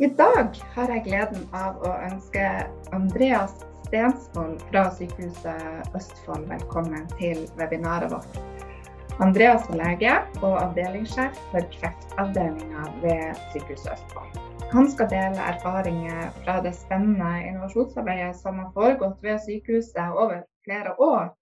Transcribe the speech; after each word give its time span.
I 0.00 0.06
dag 0.16 0.56
har 0.74 0.88
jeg 0.88 1.02
gleden 1.04 1.42
av 1.52 1.82
å 1.84 1.90
ønske 2.06 2.44
Andreas 2.96 3.50
Stensvold 3.84 4.62
fra 4.70 4.86
Sykehuset 4.96 5.90
Østfold 5.98 6.46
velkommen 6.48 7.04
til 7.18 7.42
webinaret 7.58 8.08
vårt. 8.14 8.38
Andreas 9.20 9.68
er 9.68 9.76
lege 9.82 10.14
og 10.38 10.56
avdelingssjef 10.62 11.36
for 11.50 11.68
kreftavdelinga 11.76 12.86
ved 13.04 13.44
Sykehuset 13.52 13.92
Østfold. 13.98 14.40
Han 14.72 14.88
skal 14.88 15.12
dele 15.12 15.48
erfaringer 15.52 16.32
fra 16.40 16.56
det 16.64 16.72
spennende 16.80 17.36
innovasjonsarbeidet 17.50 18.40
som 18.40 18.64
har 18.64 18.72
foregått 18.78 19.20
ved 19.28 19.44
sykehuset 19.44 20.16
over 20.16 20.46
flere 20.64 20.96
år, 20.96 21.34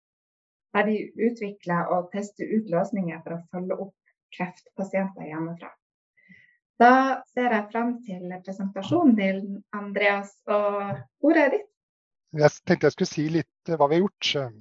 der 0.74 0.90
de 0.90 0.98
utvikler 1.30 1.94
og 1.94 2.10
tester 2.10 2.58
ut 2.58 2.74
løsninger 2.74 3.22
for 3.22 3.38
å 3.38 3.44
følge 3.54 3.84
opp 3.86 4.16
kreftpasienter 4.34 5.30
hjemmefra. 5.30 5.77
Da 6.78 7.24
ser 7.34 7.50
jeg 7.50 7.66
frem 7.72 7.96
til 8.06 8.30
presentasjonen 8.46 9.16
din, 9.18 9.56
Andreas, 9.74 10.30
og 10.46 11.00
ordet 11.26 11.42
er 11.42 11.54
ditt. 11.56 11.68
Jeg 12.38 12.54
tenkte 12.68 12.86
jeg 12.86 12.94
skulle 12.94 13.10
si 13.10 13.24
litt 13.34 13.70
eh, 13.70 13.78
hva 13.80 13.88
vi 13.90 13.98
har 13.98 14.04
gjort. 14.04 14.52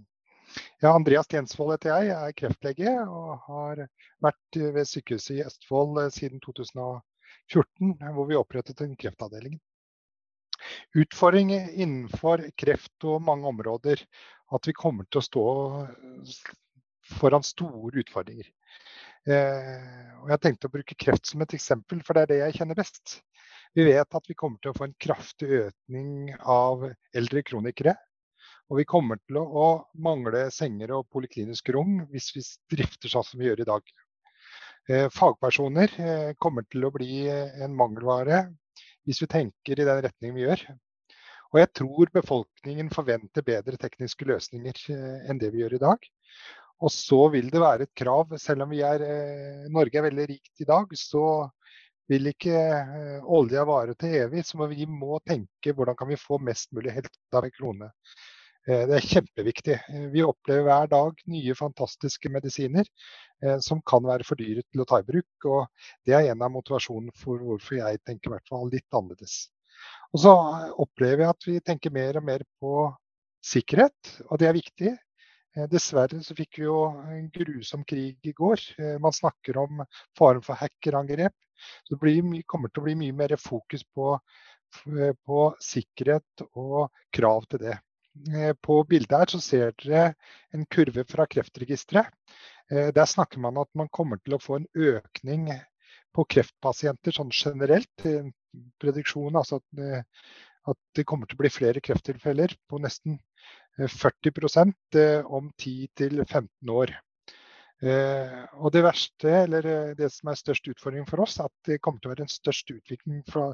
Ja, 0.82 0.94
Andreas 0.96 1.28
Stensvold 1.28 1.76
heter 1.76 1.92
jeg, 1.92 2.10
jeg 2.10 2.32
er 2.32 2.36
kreftlege 2.40 2.94
og 3.04 3.44
har 3.46 3.84
vært 4.24 4.60
ved 4.78 4.90
sykehuset 4.90 5.36
i 5.36 5.44
Østfold 5.46 6.02
eh, 6.02 6.10
siden 6.16 6.42
2014, 6.42 7.94
hvor 8.16 8.30
vi 8.32 8.40
opprettet 8.40 8.82
en 8.82 8.98
kreftavdeling. 8.98 9.60
Utfordringer 10.98 11.70
innenfor 11.76 12.48
kreft 12.58 13.06
og 13.06 13.22
mange 13.22 13.46
områder 13.52 14.02
at 14.58 14.70
vi 14.70 14.74
kommer 14.74 15.06
til 15.12 15.22
å 15.22 15.28
stå 15.28 15.46
foran 17.20 17.46
store 17.46 18.02
utfordringer. 18.02 18.48
Eh, 19.28 20.12
og 20.24 20.30
jeg 20.32 20.42
tenkte 20.44 20.70
å 20.70 20.72
bruke 20.72 20.96
kreft 21.00 21.28
som 21.28 21.42
et 21.44 21.54
eksempel, 21.58 22.00
for 22.06 22.16
det 22.16 22.24
er 22.24 22.32
det 22.32 22.38
jeg 22.40 22.60
kjenner 22.62 22.80
best. 22.80 23.18
Vi 23.76 23.84
vet 23.84 24.16
at 24.20 24.30
vi 24.30 24.36
kommer 24.40 24.62
til 24.64 24.72
å 24.72 24.78
få 24.78 24.88
en 24.88 24.96
kraftig 25.04 25.50
økning 25.66 26.32
av 26.40 26.86
eldre 27.16 27.44
kronikere. 27.48 27.98
Og 28.72 28.82
vi 28.82 28.88
kommer 28.88 29.20
til 29.28 29.40
å 29.40 29.68
mangle 30.04 30.48
senger 30.52 30.94
og 30.96 31.08
polikliniske 31.12 31.76
rom 31.76 32.02
hvis 32.12 32.32
vi 32.36 32.44
drifter 32.76 33.12
sånn 33.12 33.28
som 33.28 33.40
vi 33.40 33.48
gjør 33.48 33.64
i 33.64 33.68
dag. 33.68 33.94
Eh, 34.88 35.08
fagpersoner 35.12 35.94
eh, 36.00 36.34
kommer 36.40 36.68
til 36.72 36.88
å 36.88 36.92
bli 36.96 37.28
en 37.28 37.76
mangelvare 37.76 38.46
hvis 39.08 39.22
vi 39.24 39.32
tenker 39.32 39.80
i 39.80 39.88
den 39.88 40.04
retningen 40.04 40.36
vi 40.36 40.48
gjør. 40.48 40.64
Og 41.54 41.62
jeg 41.62 41.72
tror 41.80 42.12
befolkningen 42.16 42.92
forventer 42.92 43.44
bedre 43.48 43.80
tekniske 43.80 44.28
løsninger 44.28 44.82
enn 45.32 45.40
det 45.40 45.54
vi 45.54 45.62
gjør 45.64 45.78
i 45.78 45.84
dag. 45.84 46.10
Og 46.86 46.94
så 46.94 47.20
vil 47.34 47.50
det 47.50 47.62
være 47.62 47.88
et 47.88 47.96
krav, 47.98 48.36
selv 48.42 48.68
om 48.68 48.74
er, 48.78 49.02
eh, 49.02 49.68
Norge 49.74 49.98
er 49.98 50.06
veldig 50.10 50.28
rikt 50.30 50.62
i 50.62 50.68
dag, 50.70 50.92
så 50.94 51.50
vil 52.08 52.30
ikke 52.30 52.54
eh, 52.54 53.22
olja 53.24 53.66
vare 53.68 53.96
til 53.98 54.14
evig. 54.22 54.46
Så 54.46 54.60
må 54.60 54.70
vi 54.70 54.86
må 54.86 55.18
tenke 55.26 55.74
hvordan 55.74 55.98
kan 55.98 56.12
vi 56.12 56.20
få 56.22 56.38
mest 56.40 56.72
mulig 56.78 56.94
helt 57.00 57.18
av 57.34 57.48
en 57.48 57.56
krone. 57.56 57.90
Eh, 58.68 58.84
det 58.90 59.00
er 59.00 59.10
kjempeviktig. 59.14 59.80
Vi 60.14 60.26
opplever 60.26 60.70
hver 60.70 60.94
dag 60.94 61.26
nye 61.34 61.58
fantastiske 61.58 62.30
medisiner 62.34 62.86
som 63.62 63.78
kan 63.86 64.02
være 64.02 64.26
for 64.26 64.34
dyre 64.34 64.64
til 64.66 64.82
å 64.82 64.86
ta 64.90 64.98
i 64.98 65.06
bruk. 65.06 65.46
og 65.46 65.68
Det 66.06 66.16
er 66.18 66.32
en 66.32 66.42
av 66.42 66.50
motivasjonene 66.50 67.14
for 67.14 67.38
hvorfor 67.38 67.78
jeg 67.78 68.00
tenker 68.02 68.34
hvert 68.34 68.50
fall 68.50 68.66
litt 68.74 68.88
annerledes. 68.90 69.44
Og 70.16 70.24
så 70.24 70.34
opplever 70.82 71.22
jeg 71.22 71.34
at 71.36 71.46
vi 71.46 71.60
tenker 71.62 71.94
mer 71.94 72.18
og 72.18 72.26
mer 72.26 72.46
på 72.58 72.88
sikkerhet, 73.46 74.16
og 74.26 74.42
det 74.42 74.50
er 74.50 74.58
viktig. 74.58 74.96
Eh, 75.56 75.68
dessverre 75.72 76.20
så 76.24 76.36
fikk 76.38 76.60
vi 76.60 76.68
jo 76.68 76.78
en 77.14 77.30
grusom 77.34 77.84
krig 77.88 78.30
i 78.30 78.34
går. 78.36 78.62
Eh, 78.78 78.98
man 79.04 79.16
snakker 79.16 79.58
om 79.64 79.84
faren 80.18 80.44
for 80.46 80.60
hackerangrep. 80.60 81.36
Så 81.84 81.96
det 81.96 82.02
blir, 82.02 82.44
kommer 82.46 82.70
til 82.70 82.84
å 82.84 82.88
bli 82.88 82.96
mye 83.00 83.16
mer 83.18 83.36
fokus 83.42 83.86
på, 83.96 84.18
eh, 84.92 85.14
på 85.26 85.44
sikkerhet 85.64 86.48
og 86.54 86.90
krav 87.14 87.48
til 87.52 87.66
det. 87.68 87.78
På 88.66 88.80
bildet 88.90 89.14
her 89.14 89.30
så 89.30 89.38
ser 89.46 89.74
dere 89.78 90.16
en 90.50 90.64
kurve 90.66 91.04
fra 91.06 91.28
Kreftregisteret. 91.30 92.10
Der 92.68 93.06
snakker 93.06 93.38
man 93.38 93.60
at 93.62 93.70
man 93.78 93.92
kommer 93.94 94.18
til 94.18 94.34
å 94.34 94.40
få 94.42 94.56
en 94.58 94.66
økning 94.74 95.52
på 96.18 96.26
kreftpasienter 96.26 97.14
sånn 97.14 97.30
generelt. 97.30 98.08
Prediksjon 98.82 99.38
altså 99.38 99.60
at, 99.62 100.02
at 100.74 100.80
det 100.98 101.06
kommer 101.06 101.30
til 101.30 101.38
å 101.38 101.44
bli 101.44 101.54
flere 101.54 101.84
krefttilfeller 101.86 102.58
på 102.66 102.82
nesten 102.82 103.20
40 103.78 104.74
eh, 104.96 105.26
om 105.26 105.52
10-15 105.52 106.70
år. 106.70 106.94
Eh, 107.78 108.38
og 108.58 108.72
det 108.74 108.82
verste, 108.82 109.30
eller 109.44 109.66
eh, 109.70 109.96
det 109.98 110.10
som 110.10 110.32
er 110.32 110.40
størst 110.40 110.66
utfordring 110.72 111.06
for 111.10 111.22
oss, 111.22 111.38
er 111.38 111.46
at 111.46 111.70
det 111.70 111.78
kommer 111.86 112.02
til 112.02 112.10
å 112.10 112.16
være 112.16 112.26
en 112.26 112.34
størst 112.34 112.72
utvikling 112.74 113.22
fra, 113.30 113.52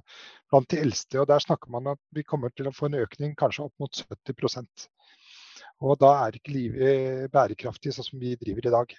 blant 0.51 0.69
de 0.71 0.79
eldste. 0.79 1.19
og 1.19 1.27
Der 1.27 1.43
snakker 1.43 1.73
man 1.75 1.91
at 1.91 1.99
vi 2.15 2.23
kommer 2.23 2.53
til 2.55 2.69
å 2.69 2.75
få 2.75 2.87
en 2.87 3.01
økning 3.03 3.35
kanskje 3.39 3.67
opp 3.67 3.75
mot 3.83 4.03
70% 4.13 4.87
Og 5.83 5.97
da 5.99 6.13
er 6.23 6.37
ikke 6.37 6.55
livet 6.55 7.31
bærekraftig 7.33 7.91
sånn 7.91 8.07
som 8.13 8.23
vi 8.23 8.37
driver 8.39 8.69
i 8.69 8.75
dag. 8.77 8.95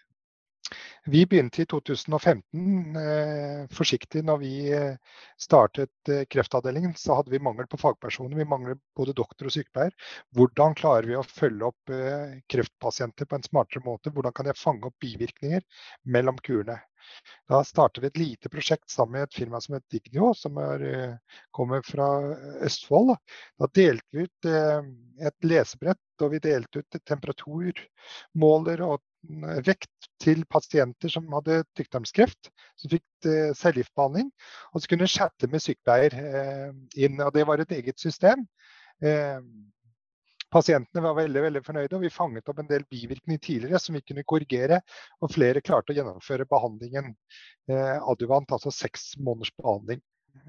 Vi 1.04 1.26
begynte 1.26 1.62
i 1.62 1.66
2015 1.66 2.96
eh, 2.96 3.66
forsiktig 3.76 4.22
når 4.24 4.38
vi 4.40 4.52
eh, 4.72 4.94
startet 5.40 6.08
eh, 6.08 6.24
kreftavdelingen. 6.30 6.94
Så 6.96 7.18
hadde 7.18 7.30
vi 7.34 7.42
mangel 7.42 7.68
på 7.68 7.80
fagpersoner. 7.80 8.36
Vi 8.36 8.48
mangler 8.48 8.78
både 8.96 9.12
doktor 9.16 9.50
og 9.50 9.54
sykepleier. 9.54 9.92
Hvordan 10.36 10.76
klarer 10.78 11.10
vi 11.10 11.18
å 11.20 11.26
følge 11.28 11.68
opp 11.68 11.92
eh, 11.92 12.40
kreftpasienter 12.48 13.28
på 13.28 13.36
en 13.36 13.44
smartere 13.44 13.84
måte? 13.84 14.14
Hvordan 14.16 14.36
kan 14.36 14.48
jeg 14.48 14.60
fange 14.60 14.88
opp 14.88 14.96
bivirkninger 15.04 15.64
mellom 16.16 16.40
kurene? 16.40 16.80
Da 17.52 17.60
startet 17.68 18.00
vi 18.00 18.08
et 18.08 18.20
lite 18.22 18.48
prosjekt 18.48 18.88
sammen 18.88 19.18
med 19.18 19.28
et 19.28 19.36
firma 19.36 19.60
som 19.60 19.76
het 19.76 19.84
Dignio, 19.92 20.32
som 20.32 20.56
er, 20.56 20.88
eh, 20.88 21.40
kommer 21.52 21.84
fra 21.84 22.08
Østfold. 22.64 23.18
Da 23.60 23.68
delte 23.76 24.08
vi 24.16 24.24
ut 24.24 24.54
et 25.28 25.44
lesebrett, 25.44 26.00
og 26.24 26.32
vi 26.32 26.40
delte 26.40 26.80
ut 26.80 27.04
temperaturmåler 27.04 28.88
og 28.88 29.02
vekt 29.66 30.08
til 30.22 30.44
pasienter 30.50 31.12
som 31.12 31.28
hadde 31.34 31.62
tykktarmskreft, 31.78 32.50
som 32.80 32.92
fikk 32.92 33.28
eh, 33.28 33.52
cellegiftbehandling. 33.58 34.30
Og 34.72 34.82
så 34.82 34.90
kunne 34.90 35.10
chatte 35.10 35.50
med 35.50 35.62
sykepleier 35.64 36.16
eh, 36.18 36.74
inn. 37.06 37.20
og 37.20 37.32
Det 37.34 37.46
var 37.48 37.62
et 37.62 37.74
eget 37.76 38.00
system. 38.00 38.46
Eh, 39.02 39.38
pasientene 40.54 41.02
var 41.02 41.16
veldig 41.18 41.44
veldig 41.48 41.64
fornøyde, 41.66 41.96
og 41.98 42.04
vi 42.04 42.12
fanget 42.14 42.48
opp 42.50 42.60
en 42.62 42.70
del 42.70 42.86
bivirkninger 42.90 43.42
tidligere 43.42 43.80
som 43.82 43.98
vi 43.98 44.04
kunne 44.06 44.26
korrigere. 44.28 44.80
Og 45.20 45.32
flere 45.34 45.64
klarte 45.64 45.94
å 45.94 45.98
gjennomføre 45.98 46.48
behandlingen 46.50 47.14
adjuvant, 47.66 48.52
altså 48.52 48.70
seks 48.74 49.14
måneders 49.18 49.54
behandling. 49.56 50.02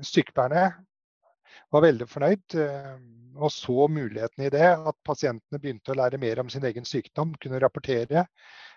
Sykepleierne 0.04 0.68
var 1.74 1.86
veldig 1.86 2.08
fornøyd 2.10 2.58
og 3.36 3.52
så 3.52 3.88
mulighetene 3.92 4.48
i 4.48 4.54
det. 4.54 4.68
At 4.90 4.98
pasientene 5.08 5.60
begynte 5.62 5.94
å 5.94 6.00
lære 6.00 6.20
mer 6.22 6.42
om 6.44 6.52
sin 6.52 6.66
egen 6.68 6.88
sykdom, 6.88 7.36
kunne 7.42 7.60
rapportere. 7.64 8.26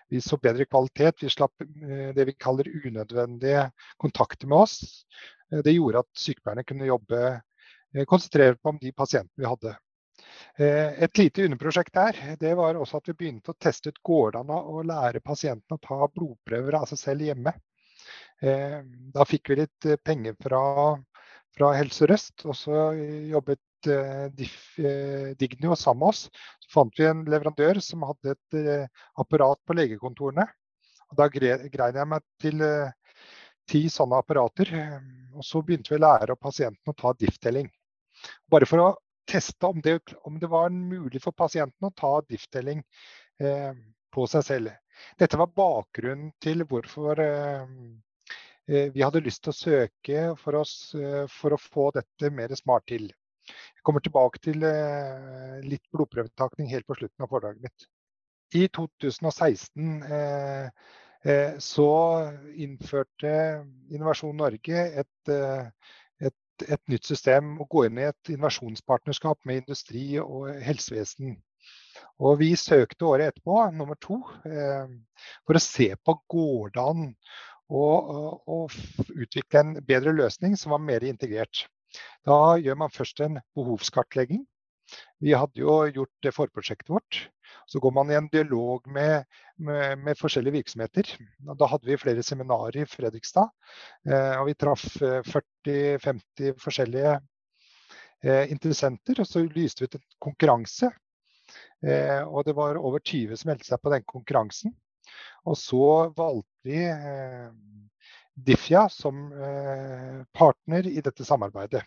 Vi 0.09 0.21
så 0.21 0.39
bedre 0.41 0.65
kvalitet. 0.65 1.21
Vi 1.23 1.29
slapp 1.29 1.61
eh, 1.61 2.09
det 2.15 2.25
vi 2.31 2.37
kaller 2.37 2.69
unødvendige 2.69 3.69
kontakter 4.01 4.49
med 4.49 4.65
oss. 4.65 5.05
Eh, 5.51 5.61
det 5.65 5.75
gjorde 5.75 6.03
at 6.03 6.09
sykepleierne 6.17 6.65
kunne 6.67 6.89
jobbe 6.89 7.21
eh, 7.29 8.05
konsentrert 8.09 8.59
om 8.63 8.79
de 8.81 8.93
pasientene 8.95 9.43
vi 9.43 9.49
hadde. 9.49 9.77
Et 10.59 11.17
lite 11.17 11.45
underprosjekt 11.47 11.93
der 11.95 12.17
det 12.41 12.49
var 12.59 12.75
også 12.75 12.99
at 12.99 13.05
vi 13.07 13.13
begynte 13.21 13.53
å 13.53 13.55
teste 13.55 13.93
ut 13.93 14.01
gårdene 14.03 14.57
og 14.67 14.89
lære 14.89 15.21
pasientene 15.23 15.77
å 15.77 15.79
ta 15.79 16.09
blodprøver 16.11 16.75
av 16.75 16.89
seg 16.89 16.99
selv 16.99 17.23
hjemme. 17.23 17.53
Da 19.15 19.25
fikk 19.29 19.53
vi 19.53 19.57
litt 19.61 19.87
penger 20.03 20.35
fra, 20.43 20.59
fra 21.59 21.73
Helse 21.75 22.07
Røst, 22.07 22.47
og 22.47 22.55
så 22.55 22.89
jobbet 23.29 23.61
Eh, 23.87 24.25
eh, 24.85 25.35
Dignio 25.37 25.75
sammen 25.75 25.99
med 25.99 26.07
oss, 26.07 26.29
så 26.59 26.71
fant 26.73 26.99
vi 26.99 27.05
en 27.07 27.23
leverandør 27.25 27.79
som 27.83 28.03
hadde 28.03 28.33
et 28.35 28.57
eh, 28.59 29.03
apparat 29.21 29.59
på 29.65 29.75
legekontorene. 29.77 30.45
Og 31.09 31.17
da 31.17 31.27
grein 31.31 31.95
jeg 31.97 32.07
meg 32.07 32.25
til 32.41 32.61
ti 33.69 33.81
sånne 33.89 34.19
apparater. 34.21 34.69
Og 35.33 35.45
så 35.45 35.61
begynte 35.65 35.93
vi 35.93 35.97
å 35.97 36.03
lære 36.03 36.35
pasienten 36.37 36.91
å 36.91 36.97
ta 36.97 37.15
diff-telling. 37.17 37.69
Bare 38.51 38.67
for 38.69 38.83
å 38.83 38.89
teste 39.29 39.71
om 39.71 39.79
det, 39.81 39.95
om 40.27 40.37
det, 40.41 40.49
var 40.51 40.69
mulig 40.69 41.21
for 41.23 41.33
pasienten 41.33 41.87
å 41.87 41.93
ta 41.95 42.19
diff-telling 42.29 42.83
eh, 43.41 43.73
på 44.13 44.27
seg 44.29 44.45
selv. 44.45 44.75
Dette 45.17 45.39
var 45.39 45.49
bakgrunnen 45.55 46.29
til 46.43 46.61
hvorfor 46.69 47.23
eh, 47.23 47.65
vi 48.69 49.01
hadde 49.01 49.23
lyst 49.25 49.41
til 49.41 49.53
å 49.53 49.57
søke 49.57 50.23
for, 50.37 50.59
oss, 50.59 50.91
for 51.33 51.55
å 51.55 51.61
få 51.61 51.87
dette 51.95 52.29
mer 52.29 52.53
smart 52.59 52.85
til. 52.91 53.07
Jeg 53.49 53.85
kommer 53.85 54.03
tilbake 54.03 54.41
til 54.43 54.63
eh, 54.67 55.59
litt 55.65 55.85
blodprøvetakning 55.93 56.69
helt 56.73 56.87
på 56.89 56.97
slutten 56.99 57.25
av 57.25 57.31
foredraget 57.31 57.65
mitt. 57.65 57.87
I 58.57 58.65
2016 58.73 60.03
eh, 60.03 60.69
eh, 61.23 61.57
så 61.63 61.89
innførte 62.57 63.33
Innovasjon 63.93 64.37
Norge 64.37 64.85
et, 65.03 65.33
et, 65.33 66.65
et, 66.65 66.81
nytt 66.91 67.11
system 67.11 67.57
å 67.61 67.69
gå 67.69 67.85
inn 67.87 68.01
i 68.01 68.09
et 68.09 68.33
innovasjonspartnerskap 68.33 69.45
med 69.49 69.63
industri 69.63 70.07
og 70.23 70.49
helsevesen. 70.65 71.37
Og 72.19 72.39
vi 72.41 72.53
søkte 72.59 73.07
året 73.07 73.31
etterpå, 73.31 73.61
nummer 73.75 73.95
to, 74.01 74.17
for 74.43 75.55
å 75.55 75.61
se 75.63 75.93
på 76.03 76.15
går 76.31 76.73
det 76.75 76.83
an 76.83 77.05
å 77.69 78.59
utvikle 79.13 79.61
en 79.61 79.75
bedre 79.85 80.13
løsning 80.15 80.55
som 80.57 80.73
var 80.73 80.81
mer 80.83 81.05
integrert. 81.05 81.67
Da 82.25 82.57
gjør 82.61 82.77
man 82.83 82.93
først 82.93 83.21
en 83.25 83.39
behovskartlegging. 83.57 84.45
Vi 85.21 85.35
hadde 85.37 85.61
jo 85.61 85.83
gjort 85.93 86.29
forprosjektet 86.33 86.89
vårt. 86.89 87.19
Så 87.69 87.81
går 87.81 87.93
man 87.93 88.09
i 88.09 88.17
en 88.17 88.29
dialog 88.31 88.85
med, 88.89 89.25
med, 89.57 89.97
med 90.01 90.17
forskjellige 90.17 90.57
virksomheter. 90.59 91.09
Da 91.57 91.69
hadde 91.69 91.89
vi 91.89 91.97
flere 92.01 92.23
seminarer 92.25 92.81
i 92.81 92.87
Fredrikstad. 92.89 93.51
Eh, 94.09 94.35
og 94.39 94.49
vi 94.49 94.55
traff 94.57 94.85
40-50 95.01 96.21
eh, 96.45 96.57
forskjellige 96.61 97.15
eh, 98.23 98.51
interessenter. 98.53 99.21
Og 99.21 99.29
så 99.29 99.45
lyste 99.45 99.83
vi 99.83 99.89
ut 99.89 99.99
en 99.99 100.07
konkurranse. 100.29 100.91
Eh, 101.85 102.21
og 102.25 102.45
det 102.45 102.55
var 102.57 102.81
over 102.81 103.01
20 103.01 103.37
som 103.37 103.53
meldte 103.53 103.69
seg 103.69 103.81
på 103.81 103.93
den 103.93 104.05
konkurransen. 104.09 104.73
Og 105.49 105.57
så 105.57 105.83
valgte 106.17 106.48
vi 106.67 106.81
eh, 106.89 107.47
Diffia 108.39 108.85
som 108.89 109.25
eh, 109.33 110.19
partner 110.31 110.87
i 110.87 111.01
dette 111.03 111.25
samarbeidet. 111.27 111.83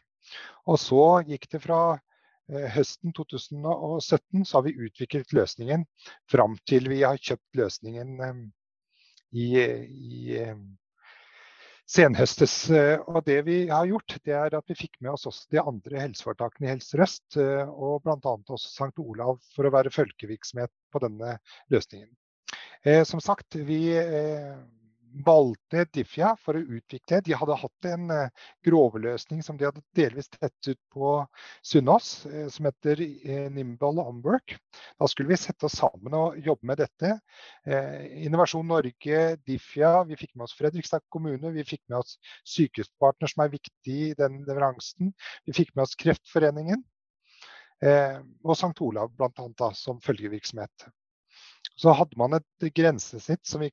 Og 0.69 0.79
så 0.81 1.05
gikk 1.27 1.49
det 1.53 1.63
fra 1.65 1.83
Eh, 2.51 2.69
høsten 2.75 3.13
2017 3.17 4.45
så 4.45 4.59
har 4.59 4.67
vi 4.67 4.75
utviklet 4.87 5.33
løsningen 5.37 5.87
fram 6.31 6.59
til 6.69 6.91
vi 6.91 7.03
har 7.05 7.21
kjøpt 7.21 7.59
løsningen 7.61 8.19
i, 9.33 9.47
i 9.63 10.41
senhøstes. 11.89 12.57
Og 13.07 13.21
det 13.29 13.39
vi 13.47 13.59
har 13.71 13.89
gjort, 13.89 14.19
det 14.27 14.35
er 14.37 14.59
at 14.59 14.69
vi 14.69 14.79
fikk 14.83 14.99
med 15.01 15.15
oss 15.15 15.29
også 15.31 15.55
de 15.55 15.63
andre 15.63 16.03
helseforetakene 16.03 16.69
i 16.69 16.73
Helse 16.75 16.93
Sør-Øst, 16.93 17.39
og 17.71 18.03
bl.a. 18.05 18.19
også 18.19 18.69
St. 18.69 18.93
Olav 19.05 19.39
for 19.55 19.69
å 19.69 19.75
være 19.75 19.95
følgevirksomhet 19.95 20.73
på 20.93 21.05
denne 21.05 21.39
løsningen. 21.73 22.11
Som 22.83 23.21
sagt, 23.21 23.55
vi 23.55 23.95
valgte 25.13 25.85
Diffia 25.93 26.33
for 26.41 26.57
å 26.57 26.63
utvikle. 26.77 27.21
De 27.25 27.35
hadde 27.37 27.57
hatt 27.59 27.89
en 27.89 28.13
eh, 28.15 28.47
grovløsning 28.65 29.43
som 29.45 29.59
de 29.59 29.67
hadde 29.69 29.83
delvis 29.97 30.31
tett 30.33 30.69
ut 30.69 30.81
på 30.93 31.15
Sunnaas, 31.67 32.11
eh, 32.27 32.49
som 32.53 32.69
heter 32.69 33.03
uh, 33.03 33.49
Nimble 33.53 34.03
Onwork. 34.03 34.57
Da 35.01 35.09
skulle 35.11 35.33
vi 35.33 35.41
sette 35.41 35.69
oss 35.69 35.77
sammen 35.81 36.17
og 36.17 36.39
jobbe 36.43 36.69
med 36.69 36.81
dette. 36.81 37.13
Innovasjon 38.23 38.67
Norge, 38.69 39.21
Diffia, 39.47 39.93
vi 40.09 40.17
fikk 40.19 40.33
med 40.35 40.47
oss 40.47 40.57
Fredrikstad 40.59 41.05
kommune, 41.13 41.53
vi 41.55 41.65
fikk 41.67 41.83
med 41.91 42.01
oss 42.01 42.17
Sykehuspartner, 42.49 43.31
som 43.31 43.45
er 43.45 43.53
viktig 43.53 43.99
i 44.09 44.15
den 44.19 44.43
leveransen. 44.47 45.13
Vi 45.47 45.57
fikk 45.57 45.75
med 45.75 45.87
oss 45.87 45.99
Kreftforeningen. 45.99 46.83
og 47.83 48.55
St. 48.55 48.75
Olav 48.87 49.11
bl.a. 49.19 49.71
som 49.75 50.01
følgevirksomhet. 50.03 50.87
Så 51.77 51.95
hadde 51.97 52.19
man 52.21 52.37
et 52.37 52.73
grensesnitt 52.77 53.47
som 53.49 53.63
vi 53.65 53.71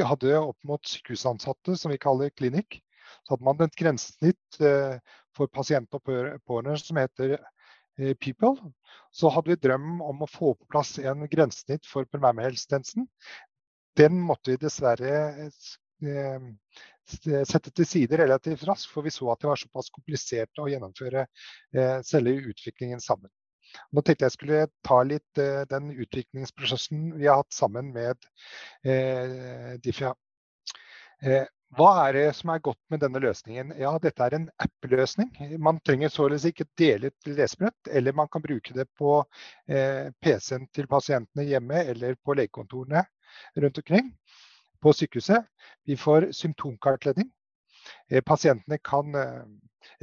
hadde 0.00 0.38
opp 0.38 0.58
mot 0.68 0.86
sykehusansatte, 0.88 1.76
som 1.76 1.92
vi 1.92 2.00
kaller 2.00 2.32
klinikk. 2.36 2.80
Så 3.24 3.34
hadde 3.34 3.46
man 3.46 3.64
et 3.64 3.76
grensesnitt 3.78 4.60
eh, 4.60 4.98
for 5.36 5.50
pasient 5.52 5.92
og 5.96 6.04
pårørende 6.06 6.78
som 6.80 7.00
heter 7.00 7.36
eh, 7.36 8.14
People. 8.20 8.72
Så 9.12 9.32
hadde 9.32 9.52
vi 9.52 9.60
drøm 9.60 10.00
om 10.04 10.24
å 10.24 10.30
få 10.30 10.54
på 10.56 10.70
plass 10.72 10.96
en 11.02 11.26
grensesnitt 11.28 11.88
for 11.88 12.08
primærhelsetjenesten. 12.08 13.08
Den 13.98 14.22
måtte 14.24 14.54
vi 14.54 14.62
dessverre 14.62 15.12
eh, 15.50 16.48
sette 17.12 17.70
til 17.70 17.86
side 17.86 18.16
relativt 18.18 18.64
raskt, 18.66 18.88
for 18.90 19.04
vi 19.04 19.12
så 19.12 19.28
at 19.32 19.42
det 19.42 19.50
var 19.50 19.60
såpass 19.60 19.92
komplisert 19.92 20.58
å 20.58 20.68
gjennomføre 20.70 21.26
selve 22.06 22.32
utviklingen 22.50 23.02
sammen. 23.02 23.30
Nå 23.92 24.02
tenkte 24.04 24.26
jeg 24.26 24.36
skulle 24.36 24.66
ta 24.86 25.00
litt 25.06 25.40
eh, 25.40 25.64
den 25.70 25.90
utviklingsprosessen 25.92 27.10
vi 27.18 27.28
har 27.28 27.42
hatt 27.42 27.56
sammen 27.56 27.90
med 27.94 28.28
eh, 28.84 29.74
Diffia. 29.82 30.14
Eh, 31.22 31.44
hva 31.72 31.90
er 32.02 32.16
det 32.18 32.24
som 32.36 32.50
er 32.52 32.60
godt 32.64 32.80
med 32.92 33.00
denne 33.00 33.20
løsningen? 33.22 33.70
Ja, 33.80 33.94
Dette 34.02 34.26
er 34.26 34.36
en 34.36 34.48
app-løsning. 34.60 35.30
Man 35.62 35.78
trenger 35.80 36.12
således 36.12 36.44
ikke 36.50 36.66
dele 36.76 37.08
et 37.08 37.30
lesebrett, 37.30 37.88
eller 37.88 38.12
man 38.16 38.28
kan 38.28 38.44
bruke 38.44 38.74
det 38.76 38.84
på 39.00 39.22
PC-en 39.64 40.66
til 40.76 40.90
pasientene 40.90 41.46
hjemme 41.48 41.80
eller 41.94 42.18
på 42.20 42.36
legekontorene 42.36 43.06
rundt 43.64 43.80
omkring 43.80 44.12
på 44.84 44.92
sykehuset. 44.98 45.48
Vi 45.88 45.96
får 45.96 46.28
symptomkartlegging. 46.36 47.32
Pasientene 48.28 48.76
kan 48.84 49.16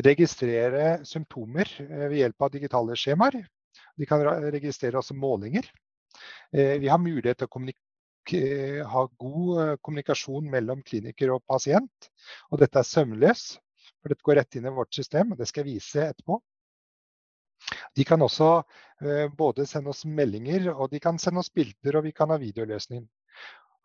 registrere 0.09 1.05
symptomer 1.05 1.69
ved 1.85 2.17
hjelp 2.17 2.49
av 2.49 2.55
digitale 2.57 2.97
skjemaer. 2.97 3.45
De 3.99 4.07
kan 4.09 4.23
registrere 4.23 4.99
også 4.99 5.15
målinger. 5.17 5.67
Eh, 6.53 6.79
vi 6.79 6.89
har 6.89 7.01
mulighet 7.01 7.41
til 7.41 7.49
å 7.49 7.63
eh, 7.69 8.85
ha 8.93 9.05
god 9.23 9.61
eh, 9.63 9.75
kommunikasjon 9.83 10.49
mellom 10.51 10.83
kliniker 10.85 11.33
og 11.35 11.43
pasient. 11.49 12.09
Og 12.49 12.61
dette 12.63 12.81
er 12.81 12.87
sømløs, 12.87 13.51
for 13.99 14.11
dette 14.11 14.25
går 14.25 14.41
rett 14.41 14.59
inn 14.59 14.69
i 14.69 14.75
vårt 14.75 14.93
system. 14.95 15.33
og 15.33 15.41
Det 15.41 15.49
skal 15.49 15.65
jeg 15.65 15.77
vise 15.77 16.07
etterpå. 16.09 16.39
De 17.97 18.05
kan 18.07 18.21
også 18.23 18.61
både 19.37 19.65
sende 19.67 19.91
oss 19.91 20.05
meldinger 20.07 20.69
og 20.71 20.93
de 20.93 20.99
kan 21.03 21.17
sende 21.19 21.41
oss 21.41 21.49
bilder, 21.51 21.97
og 21.99 22.05
vi 22.05 22.13
kan 22.15 22.31
ha 22.31 22.37
videoløsning. 22.39 23.03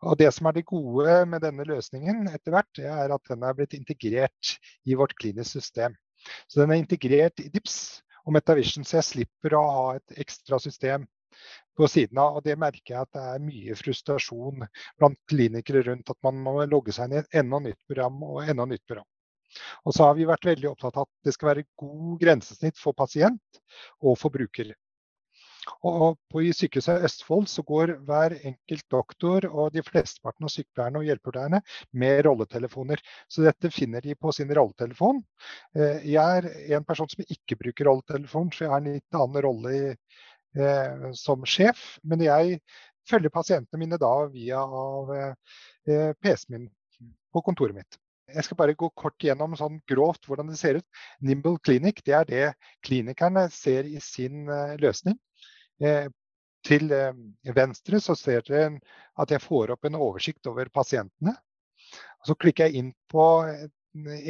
Og 0.07 0.17
Det 0.19 0.29
som 0.33 0.47
er 0.47 0.55
det 0.55 0.65
gode 0.69 1.17
med 1.27 1.43
denne 1.43 1.65
løsningen 1.67 2.29
etter 2.31 2.55
hvert, 2.55 2.79
er 2.79 3.11
at 3.11 3.31
den 3.31 3.43
er 3.43 3.55
blitt 3.57 3.75
integrert 3.75 4.55
i 4.87 4.95
vårt 4.95 5.15
kliniske 5.19 5.59
system. 5.59 5.95
Så 6.47 6.61
den 6.61 6.71
er 6.71 6.81
integrert 6.81 7.39
i 7.43 7.49
DIPS, 7.51 8.04
og 8.25 8.33
Metavision, 8.33 8.85
så 8.85 8.99
jeg 8.99 9.09
slipper 9.09 9.55
å 9.57 9.63
ha 9.77 9.85
et 9.99 10.19
ekstra 10.25 10.59
system 10.61 11.05
på 11.77 11.87
siden 11.91 12.19
av. 12.21 12.39
og 12.39 12.45
Det 12.45 12.55
merker 12.59 12.95
jeg 12.95 13.01
at 13.01 13.17
det 13.17 13.25
er 13.33 13.43
mye 13.43 13.75
frustrasjon 13.79 14.65
blant 14.99 15.19
klinikere 15.29 15.83
rundt 15.89 16.09
at 16.09 16.19
man 16.25 16.39
må 16.45 16.57
logge 16.71 16.95
seg 16.95 17.09
inn 17.09 17.17
i 17.17 17.21
et 17.23 17.41
enda 17.43 17.61
nytt 17.67 17.81
program 17.89 18.23
og 18.25 18.41
enda 18.45 18.67
nytt 18.69 18.85
program. 18.87 19.07
Og 19.85 19.95
så 19.95 20.07
har 20.07 20.15
vi 20.17 20.27
vært 20.27 20.47
veldig 20.47 20.71
opptatt 20.71 20.97
av 20.99 21.05
at 21.05 21.27
det 21.27 21.35
skal 21.35 21.51
være 21.51 21.67
god 21.79 22.17
grensesnitt 22.21 22.79
for 22.81 22.97
pasient 22.97 23.61
og 24.01 24.17
for 24.19 24.33
bruker. 24.33 24.73
Og 25.85 26.17
på, 26.31 26.41
I 26.45 26.53
Sykehuset 26.55 27.05
Østfold 27.07 27.47
så 27.49 27.63
går 27.65 27.95
hver 28.07 28.35
enkelt 28.45 28.85
doktor 28.91 29.47
og 29.49 29.73
de 29.73 29.83
flesteparten 29.85 30.47
av 30.47 30.53
sykepleierne 30.53 31.01
og 31.01 31.09
hjelpepleierne 31.09 31.61
med 32.01 32.21
rolletelefoner. 32.27 33.01
Så 33.31 33.45
dette 33.45 33.71
finner 33.73 34.05
de 34.05 34.15
på 34.19 34.33
sin 34.35 34.51
rolletelefon. 34.55 35.21
Eh, 35.77 36.05
jeg 36.15 36.45
er 36.45 36.77
en 36.77 36.87
person 36.87 37.09
som 37.11 37.25
ikke 37.25 37.59
bruker 37.61 37.89
rolletelefon, 37.89 38.51
så 38.53 38.65
jeg 38.65 38.73
har 38.73 38.83
en 38.83 38.93
litt 38.93 39.19
annen 39.19 39.45
rolle 39.45 39.75
i, 39.75 39.83
eh, 40.61 41.11
som 41.17 41.45
sjef. 41.49 41.85
Men 42.03 42.25
jeg 42.25 42.59
følger 43.09 43.33
pasientene 43.33 43.81
mine 43.81 44.01
da 44.01 44.15
via 44.33 44.63
eh, 45.19 46.09
PC-en 46.21 46.57
min 46.57 46.73
på 47.33 47.45
kontoret 47.45 47.77
mitt. 47.77 48.01
Jeg 48.33 48.41
skal 48.47 48.57
bare 48.57 48.73
gå 48.73 48.87
kort 48.97 49.21
gjennom 49.21 49.53
sånn 49.53 49.77
grovt 49.85 50.25
hvordan 50.25 50.47
det 50.49 50.57
ser 50.57 50.79
ut. 50.79 50.85
Nimble 51.21 51.59
Clinic 51.61 52.01
det 52.07 52.15
er 52.17 52.25
det 52.25 52.45
klinikerne 52.81 53.43
ser 53.53 53.85
i 53.85 53.99
sin 54.01 54.49
løsning. 54.81 55.19
Eh, 55.83 56.07
til 56.65 56.91
eh, 56.95 57.17
venstre 57.55 57.99
så 58.01 58.15
ser 58.17 58.45
dere 58.47 58.79
at 59.21 59.31
jeg 59.31 59.43
får 59.43 59.75
opp 59.75 59.85
en 59.85 59.97
oversikt 59.99 60.47
over 60.49 60.69
pasientene. 60.73 61.35
Så 62.25 62.35
klikker 62.39 62.69
jeg 62.69 62.79
inn 62.79 62.93
på 63.11 63.25
eh, 63.49 63.67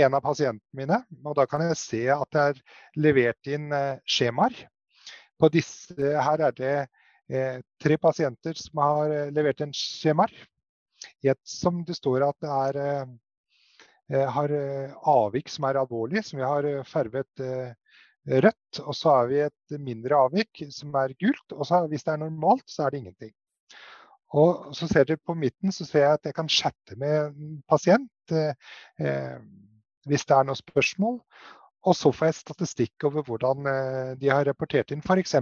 en 0.03 0.17
av 0.17 0.23
pasientene 0.25 0.77
mine, 0.77 0.99
og 1.23 1.37
da 1.37 1.45
kan 1.49 1.63
jeg 1.65 1.77
se 1.79 2.01
at 2.13 2.31
det 2.33 2.47
er 2.49 2.63
levert 3.01 3.49
inn 3.49 3.71
skjemaer. 4.05 4.57
På 5.41 5.49
disse, 5.51 5.95
her 5.97 6.43
er 6.47 6.53
det 6.55 6.75
tre 7.81 7.97
pasienter 7.97 8.53
som 8.61 8.77
har 8.83 9.15
levert 9.33 9.63
inn 9.65 9.73
skjemaer. 9.73 10.29
Et 11.25 11.39
som 11.49 11.81
det 11.87 11.97
står 11.97 12.27
at 12.27 12.37
det 12.45 12.59
er, 12.69 13.09
har 14.37 14.53
avvik 15.15 15.49
som 15.49 15.65
er 15.65 15.81
alvorlig, 15.81 16.21
som 16.23 16.37
vi 16.39 16.45
har 16.45 16.69
farvet 16.85 17.41
rødt, 18.25 18.79
og 18.82 18.96
så 18.98 19.15
har 19.17 19.27
vi 19.32 19.41
et 19.46 19.75
mindre 19.79 20.17
avvik 20.27 20.63
som 20.74 20.96
er 20.98 21.13
gult. 21.20 21.55
Og 21.55 21.65
så, 21.67 21.86
hvis 21.91 22.05
det 22.05 22.15
er 22.15 22.24
normalt, 22.24 22.65
så 22.70 22.86
er 22.86 22.94
det 22.94 23.03
ingenting. 23.03 23.34
Og 24.36 24.72
så 24.75 24.88
ser 24.89 25.05
dere 25.08 25.22
på 25.22 25.36
midten 25.38 25.72
så 25.72 25.86
ser 25.88 26.08
jeg 26.08 26.17
at 26.17 26.27
jeg 26.27 26.36
kan 26.36 26.50
chatte 26.50 26.98
med 27.00 27.29
en 27.29 27.60
pasient 27.70 28.34
eh, 28.34 29.38
hvis 30.10 30.25
det 30.25 30.36
er 30.36 30.48
noen 30.48 30.60
spørsmål. 30.60 31.22
Og 31.86 31.94
så 31.94 32.10
får 32.10 32.32
jeg 32.32 32.38
statistikk 32.39 33.05
over 33.05 33.25
hvordan 33.27 33.70
eh, 33.70 34.12
de 34.20 34.32
har 34.34 34.46
rapportert 34.48 34.91
inn 34.91 35.03
f.eks. 35.05 35.36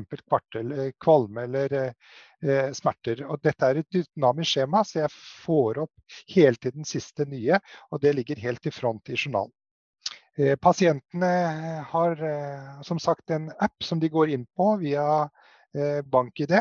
kvalme 1.02 1.46
eller 1.48 1.76
eh, 1.80 2.70
smerter. 2.76 3.24
Og 3.30 3.40
dette 3.44 3.70
er 3.70 3.80
et 3.80 4.00
dynamisk 4.00 4.58
skjema, 4.58 4.84
så 4.84 5.06
jeg 5.06 5.14
får 5.16 5.84
opp 5.86 6.20
hele 6.36 6.60
tiden 6.60 6.88
siste 6.88 7.26
nye. 7.32 7.62
Og 7.92 8.04
det 8.04 8.16
ligger 8.20 8.44
helt 8.44 8.68
i 8.68 8.76
front 8.76 9.10
i 9.10 9.18
journalen. 9.18 9.56
Eh, 10.38 10.56
pasientene 10.58 11.28
har 11.86 12.24
eh, 12.26 12.82
som 12.82 13.00
sagt 13.00 13.30
en 13.30 13.52
app 13.62 13.84
som 13.86 14.00
de 14.02 14.10
går 14.10 14.32
inn 14.34 14.46
på 14.58 14.72
via 14.82 15.06
eh, 15.78 16.02
BankID. 16.02 16.56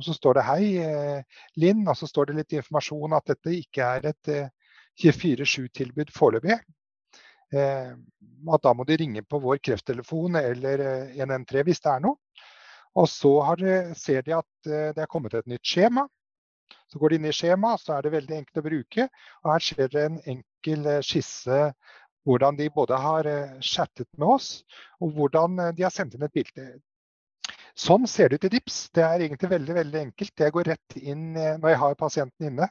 Og 0.00 0.04
så 0.06 0.14
står 0.16 0.38
det 0.38 0.44
'Hei, 0.46 1.24
Linn', 1.60 1.84
og 1.88 1.96
så 1.96 2.06
står 2.08 2.30
det 2.30 2.36
litt 2.38 2.54
informasjon 2.56 3.12
at 3.12 3.26
dette 3.28 3.52
ikke 3.52 3.84
er 3.84 4.06
et 4.08 4.30
24-7-tilbud 5.02 6.08
foreløpig. 6.16 6.56
At 7.52 8.62
da 8.64 8.72
må 8.72 8.86
de 8.88 8.96
ringe 8.96 9.22
på 9.22 9.38
vår 9.38 9.60
krefttelefon 9.60 10.40
eller 10.40 10.80
113 11.12 11.68
hvis 11.68 11.84
det 11.84 11.92
er 11.92 12.00
noe. 12.06 12.16
Og 12.96 13.08
så 13.08 13.34
det, 13.60 13.98
ser 14.00 14.24
de 14.24 14.32
at 14.38 14.72
det 14.96 15.04
er 15.04 15.12
kommet 15.12 15.34
et 15.34 15.46
nytt 15.46 15.60
skjema. 15.60 16.06
Så 16.88 16.98
går 16.98 17.12
de 17.12 17.20
inn 17.20 17.28
i 17.28 17.36
skjemaet, 17.36 17.84
så 17.84 17.98
er 17.98 18.02
det 18.02 18.16
veldig 18.16 18.38
enkelt 18.38 18.62
å 18.62 18.68
bruke. 18.70 19.08
Og 19.44 19.52
her 19.52 19.68
ser 19.68 19.92
dere 19.92 20.08
en 20.08 20.20
enkel 20.24 20.88
skisse 21.04 21.60
hvordan 22.26 22.56
de 22.58 22.70
både 22.70 22.98
har 23.02 23.28
chattet 23.60 24.08
med 24.18 24.28
oss, 24.36 24.48
og 25.02 25.16
hvordan 25.16 25.60
de 25.74 25.84
har 25.86 25.94
sendt 25.94 26.14
inn 26.16 26.26
et 26.26 26.34
bilde. 26.34 26.66
Sånn 27.78 28.04
ser 28.10 28.28
det 28.28 28.36
ut 28.36 28.44
i 28.44 28.50
DIPS. 28.52 28.78
Det 28.92 29.02
er 29.04 29.22
egentlig 29.24 29.48
veldig 29.48 29.74
veldig 29.78 30.00
enkelt. 30.02 30.32
Jeg 30.44 30.52
går 30.52 30.68
rett 30.68 30.96
inn 31.00 31.36
eh, 31.40 31.54
når 31.60 31.72
jeg 31.72 31.80
har 31.80 31.94
pasienten 32.00 32.48
inne. 32.50 32.68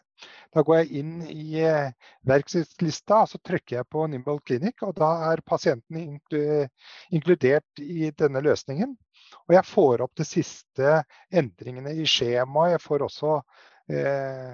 Da 0.53 0.62
går 0.65 0.77
jeg 0.81 1.00
inn 1.01 1.15
i 1.25 1.63
verkstedslista, 2.29 3.24
så 3.25 3.39
trykker 3.41 3.79
jeg 3.79 3.89
på 3.89 4.05
Nimble 4.12 4.38
Clinic. 4.46 4.84
og 4.86 4.93
Da 5.00 5.10
er 5.31 5.41
pasienten 5.41 6.20
inkludert 7.10 7.81
i 7.81 8.12
denne 8.13 8.43
løsningen. 8.46 8.93
Og 9.48 9.55
jeg 9.58 9.70
får 9.72 10.05
opp 10.05 10.13
de 10.22 10.27
siste 10.27 10.93
endringene 11.34 11.96
i 11.98 12.05
skjemaet. 12.05 12.75
Jeg 12.75 12.86
får 12.86 13.08
også 13.08 13.39
eh, 13.89 14.53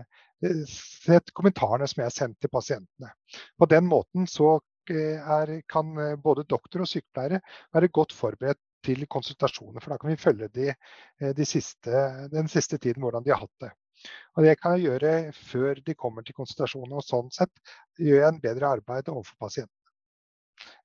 sett 0.71 1.35
kommentarene 1.35 1.91
som 1.91 2.05
jeg 2.05 2.07
har 2.07 2.17
sendt 2.21 2.39
til 2.39 2.53
pasientene. 2.53 3.11
På 3.59 3.67
den 3.67 3.91
måten 3.91 4.29
så 4.31 4.55
eh, 4.55 4.65
er, 4.91 5.61
kan 5.69 5.93
både 6.23 6.45
doktor 6.49 6.83
og 6.83 6.89
sykepleiere 6.89 7.41
være 7.73 7.91
godt 7.93 8.15
forberedt 8.15 8.61
til 8.87 9.07
konsultasjoner. 9.11 9.81
For 9.83 9.93
da 9.93 9.99
kan 10.01 10.11
vi 10.11 10.21
følge 10.21 10.49
de, 10.53 10.69
eh, 11.21 11.33
de 11.35 11.45
siste, 11.45 12.03
den 12.33 12.49
siste 12.51 12.77
tiden 12.77 13.03
hvordan 13.03 13.25
de 13.25 13.33
har 13.33 13.43
hatt 13.43 13.65
det. 13.65 13.71
Og 14.37 14.43
Det 14.43 14.59
kan 14.61 14.77
jeg 14.77 14.85
gjøre 14.85 15.33
før 15.33 15.81
de 15.85 15.95
kommer 15.95 16.21
til 16.21 16.37
konsultasjonen. 16.37 16.93
og 16.93 17.03
Sånn 17.03 17.31
sett 17.33 17.53
gjør 17.97 18.21
jeg 18.21 18.33
en 18.33 18.43
bedre 18.43 18.69
arbeid 18.77 19.09
overfor 19.09 19.47
pasientene. 19.47 19.73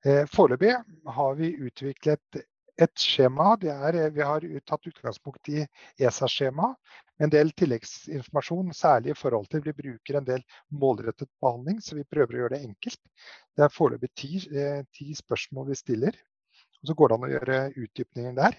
Eh, 0.05 0.25
foreløpig 0.29 0.73
har 1.17 1.35
vi 1.35 1.53
utviklet 1.67 2.43
et 2.81 2.93
skjema. 2.97 3.53
Er, 3.61 3.99
eh, 3.99 4.11
vi 4.15 4.25
har 4.25 4.45
tatt 4.65 4.89
utgangspunkt 4.89 5.49
i 5.53 5.65
ESA-skjema 5.99 6.73
med 6.73 7.27
en 7.27 7.33
del 7.33 7.53
tilleggsinformasjon, 7.57 8.73
særlig 8.73 9.13
i 9.13 9.19
forhold 9.19 9.47
til 9.51 9.61
vi 9.65 9.75
bruker 9.77 10.17
en 10.17 10.27
del 10.27 10.43
målrettet 10.71 11.29
behandling, 11.41 11.81
så 11.81 11.95
vi 11.99 12.09
prøver 12.09 12.35
å 12.35 12.43
gjøre 12.43 12.57
det 12.57 12.67
enkelt. 12.67 13.01
Det 13.55 13.65
er 13.65 13.73
foreløpig 13.73 14.13
ti, 14.17 14.39
ti 14.97 15.13
spørsmål 15.17 15.69
vi 15.69 15.81
stiller 15.81 16.23
og 16.83 16.89
så 16.89 16.95
går 16.99 17.09
det 17.09 17.15
an 17.15 17.25
å 17.25 17.31
gjøre 17.31 17.57
utdypninger 17.79 18.33
der. 18.35 18.57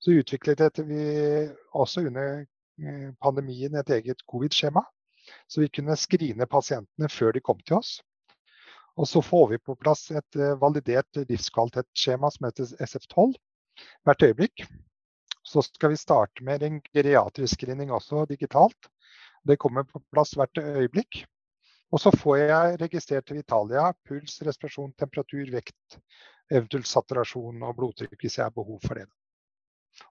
Så 0.00 0.16
utviklet 0.16 0.78
vi 0.88 1.02
også 1.76 2.06
under 2.08 2.40
eh, 2.40 3.10
pandemien 3.20 3.76
et 3.76 3.92
eget 3.98 4.24
covid-skjema. 4.32 4.82
Så 5.46 5.60
vi 5.60 5.68
kunne 5.68 5.98
skrine 6.00 6.48
pasientene 6.50 7.10
før 7.12 7.36
de 7.36 7.44
kom 7.44 7.60
til 7.60 7.76
oss. 7.78 7.98
Og 9.00 9.08
så 9.08 9.22
får 9.24 9.48
vi 9.54 9.58
på 9.58 9.76
plass 9.80 10.10
et 10.12 10.36
eh, 10.36 10.56
validert 10.60 11.22
livskvalitetsskjema 11.28 12.30
som 12.30 12.48
heter 12.48 12.74
SF12 12.86 13.36
hvert 14.04 14.24
øyeblikk. 14.28 14.64
Så 15.42 15.64
skal 15.64 15.94
vi 15.94 16.00
starte 16.00 16.44
med 16.44 16.62
en 16.62 16.80
geriatrisk 16.92 17.56
screening 17.56 17.92
også 17.92 18.26
digitalt. 18.30 18.90
Det 19.48 19.58
kommer 19.58 19.86
på 19.88 20.02
plass 20.12 20.36
hvert 20.38 20.60
øyeblikk. 20.60 21.24
Og 21.92 22.00
så 22.00 22.12
får 22.16 22.36
jeg 22.40 22.76
registrert 22.80 23.26
til 23.28 23.40
Vitalia, 23.40 23.90
puls, 24.08 24.38
respirasjon, 24.46 24.94
temperatur, 24.96 25.50
vekt, 25.52 25.98
eventuelt 26.50 26.88
saturasjon 26.88 27.64
og 27.66 27.74
blodtrykk 27.76 28.14
hvis 28.20 28.38
jeg 28.38 28.46
har 28.46 28.54
behov 28.54 28.78
for 28.84 29.00
det. 29.00 29.08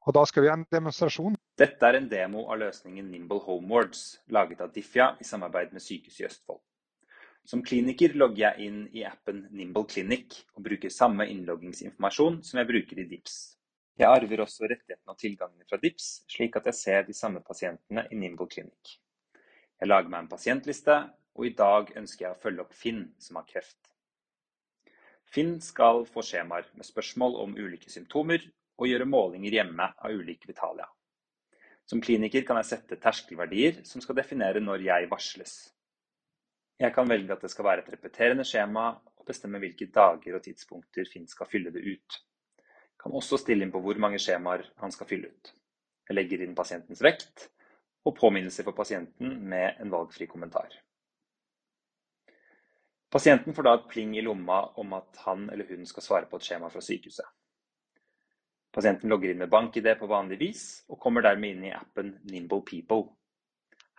Og 0.05 0.13
da 0.13 0.25
skal 0.29 0.43
vi 0.43 0.51
ha 0.51 0.57
en 0.59 0.67
demonstrasjon. 0.69 1.37
Dette 1.57 1.87
er 1.87 1.97
en 1.97 2.09
demo 2.09 2.45
av 2.53 2.59
løsningen 2.61 3.07
Nimble 3.09 3.41
Homewards, 3.47 4.19
laget 4.29 4.61
av 4.61 4.73
Diffia 4.75 5.15
i 5.17 5.25
samarbeid 5.25 5.73
med 5.73 5.81
Sykehuset 5.81 6.21
i 6.21 6.27
Østfold. 6.29 6.61
Som 7.47 7.63
kliniker 7.65 8.13
logger 8.15 8.43
jeg 8.43 8.67
inn 8.67 8.81
i 8.95 9.03
appen 9.07 9.45
Nimble 9.49 9.87
Clinic 9.89 10.43
og 10.55 10.65
bruker 10.67 10.93
samme 10.93 11.25
innloggingsinformasjon 11.31 12.41
som 12.45 12.61
jeg 12.61 12.69
bruker 12.69 13.01
i 13.01 13.07
DIPS. 13.09 13.37
Jeg 13.99 14.07
arver 14.07 14.43
også 14.45 14.69
rettighetene 14.69 15.13
og 15.13 15.19
tilgangene 15.19 15.67
fra 15.69 15.79
DIPS, 15.81 16.11
slik 16.31 16.55
at 16.57 16.69
jeg 16.69 16.77
ser 16.77 17.07
de 17.07 17.15
samme 17.17 17.41
pasientene 17.45 18.05
i 18.11 18.17
Nimble 18.17 18.47
Clinic. 18.49 18.97
Jeg 19.81 19.89
lager 19.89 20.13
meg 20.13 20.23
en 20.23 20.31
pasientliste, 20.31 20.95
og 21.35 21.47
i 21.47 21.53
dag 21.57 21.91
ønsker 21.97 22.27
jeg 22.27 22.35
å 22.35 22.41
følge 22.41 22.63
opp 22.65 22.73
Finn, 22.77 23.03
som 23.19 23.39
har 23.39 23.47
kreft. 23.49 23.91
Finn 25.31 25.55
skal 25.63 26.03
få 26.11 26.23
skjemaer 26.27 26.67
med 26.75 26.85
spørsmål 26.85 27.37
om 27.41 27.53
ulike 27.55 27.89
symptomer 27.89 28.43
og 28.77 28.89
gjøre 28.89 29.07
målinger 29.07 29.55
hjemme 29.55 29.87
av 29.95 30.11
ulike 30.11 30.49
Vitalia. 30.49 30.87
Som 31.87 32.01
kliniker 32.03 32.43
kan 32.47 32.59
jeg 32.59 32.69
sette 32.71 32.99
terskelverdier 33.01 33.81
som 33.87 34.03
skal 34.03 34.17
definere 34.19 34.61
når 34.63 34.83
jeg 34.85 35.09
varsles. 35.11 35.55
Jeg 36.81 36.95
kan 36.95 37.09
velge 37.09 37.35
at 37.35 37.43
det 37.45 37.51
skal 37.53 37.65
være 37.67 37.83
et 37.83 37.89
repeterende 37.93 38.43
skjema, 38.47 38.87
og 39.21 39.25
bestemme 39.27 39.59
hvilke 39.61 39.85
dager 39.93 40.37
og 40.37 40.41
tidspunkter 40.41 41.05
Finn 41.11 41.27
skal 41.29 41.49
fylle 41.49 41.69
det 41.73 41.83
ut. 41.85 42.21
Jeg 42.57 43.03
kan 43.03 43.17
også 43.17 43.37
stille 43.37 43.65
inn 43.65 43.73
på 43.73 43.81
hvor 43.83 43.99
mange 44.01 44.17
skjemaer 44.21 44.63
han 44.81 44.93
skal 44.93 45.09
fylle 45.09 45.29
ut. 45.29 45.51
Jeg 46.09 46.17
legger 46.17 46.41
inn 46.41 46.57
pasientens 46.57 47.03
vekt, 47.05 47.51
og 48.01 48.15
påminnelser 48.17 48.65
for 48.65 48.73
pasienten 48.73 49.35
med 49.49 49.77
en 49.83 49.93
valgfri 49.93 50.25
kommentar. 50.25 50.73
Pasienten 53.13 53.53
får 53.53 53.67
da 53.67 53.75
et 53.77 53.87
pling 53.91 54.17
i 54.17 54.25
lomma 54.25 54.63
om 54.81 54.97
at 54.97 55.21
han 55.27 55.49
eller 55.53 55.69
hun 55.69 55.85
skal 55.85 56.05
svare 56.05 56.29
på 56.31 56.39
et 56.39 56.49
skjema 56.49 56.69
fra 56.73 56.81
sykehuset. 56.81 57.27
Pasienten 58.73 59.11
logger 59.11 59.33
inn 59.33 59.41
med 59.43 59.51
bank-ID 59.51 59.93
på 59.99 60.09
vanlig 60.09 60.39
vis, 60.39 60.63
og 60.89 60.97
kommer 61.03 61.21
dermed 61.21 61.57
inn 61.57 61.65
i 61.67 61.73
appen 61.77 62.15
Nimble 62.31 62.63
People. 62.65 63.11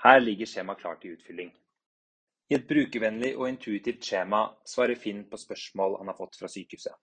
Her 0.03 0.19
ligger 0.19 0.49
skjemaet 0.49 0.81
klart 0.81 1.03
til 1.05 1.15
utfylling. 1.15 1.53
I 2.51 2.57
et 2.59 2.69
brukervennlig 2.69 3.33
og 3.37 3.49
intuitivt 3.49 4.05
skjema 4.05 4.43
svarer 4.69 4.99
Finn 5.01 5.25
på 5.31 5.39
spørsmål 5.41 5.99
han 6.01 6.11
har 6.11 6.19
fått 6.19 6.39
fra 6.41 6.51
sykehuset. 6.53 6.95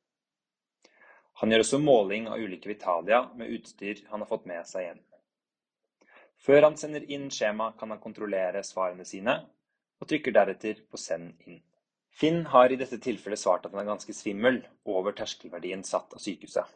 Han 1.40 1.54
gjør 1.54 1.64
også 1.64 1.80
måling 1.80 2.28
av 2.28 2.42
ulike 2.44 2.68
Vitalia 2.68 3.22
med 3.40 3.54
utstyr 3.56 4.04
han 4.10 4.20
har 4.20 4.28
fått 4.28 4.50
med 4.50 4.68
seg 4.68 4.90
hjem. 4.90 5.00
Før 6.40 6.66
han 6.68 6.76
sender 6.80 7.06
inn 7.12 7.30
skjema, 7.32 7.72
kan 7.80 7.92
han 7.92 8.02
kontrollere 8.04 8.64
svarene 8.64 9.06
sine, 9.08 9.36
og 10.00 10.08
trykker 10.08 10.36
deretter 10.36 10.84
på 10.92 11.00
Send 11.00 11.48
inn. 11.48 11.62
Finn 12.20 12.46
har 12.52 12.72
i 12.72 12.78
dette 12.80 13.00
tilfellet 13.00 13.40
svart 13.40 13.66
at 13.68 13.76
han 13.76 13.84
er 13.84 13.92
ganske 13.92 14.16
svimmel, 14.16 14.62
over 14.88 15.16
terskelverdien 15.16 15.84
satt 15.88 16.16
av 16.16 16.24
sykehuset. 16.24 16.68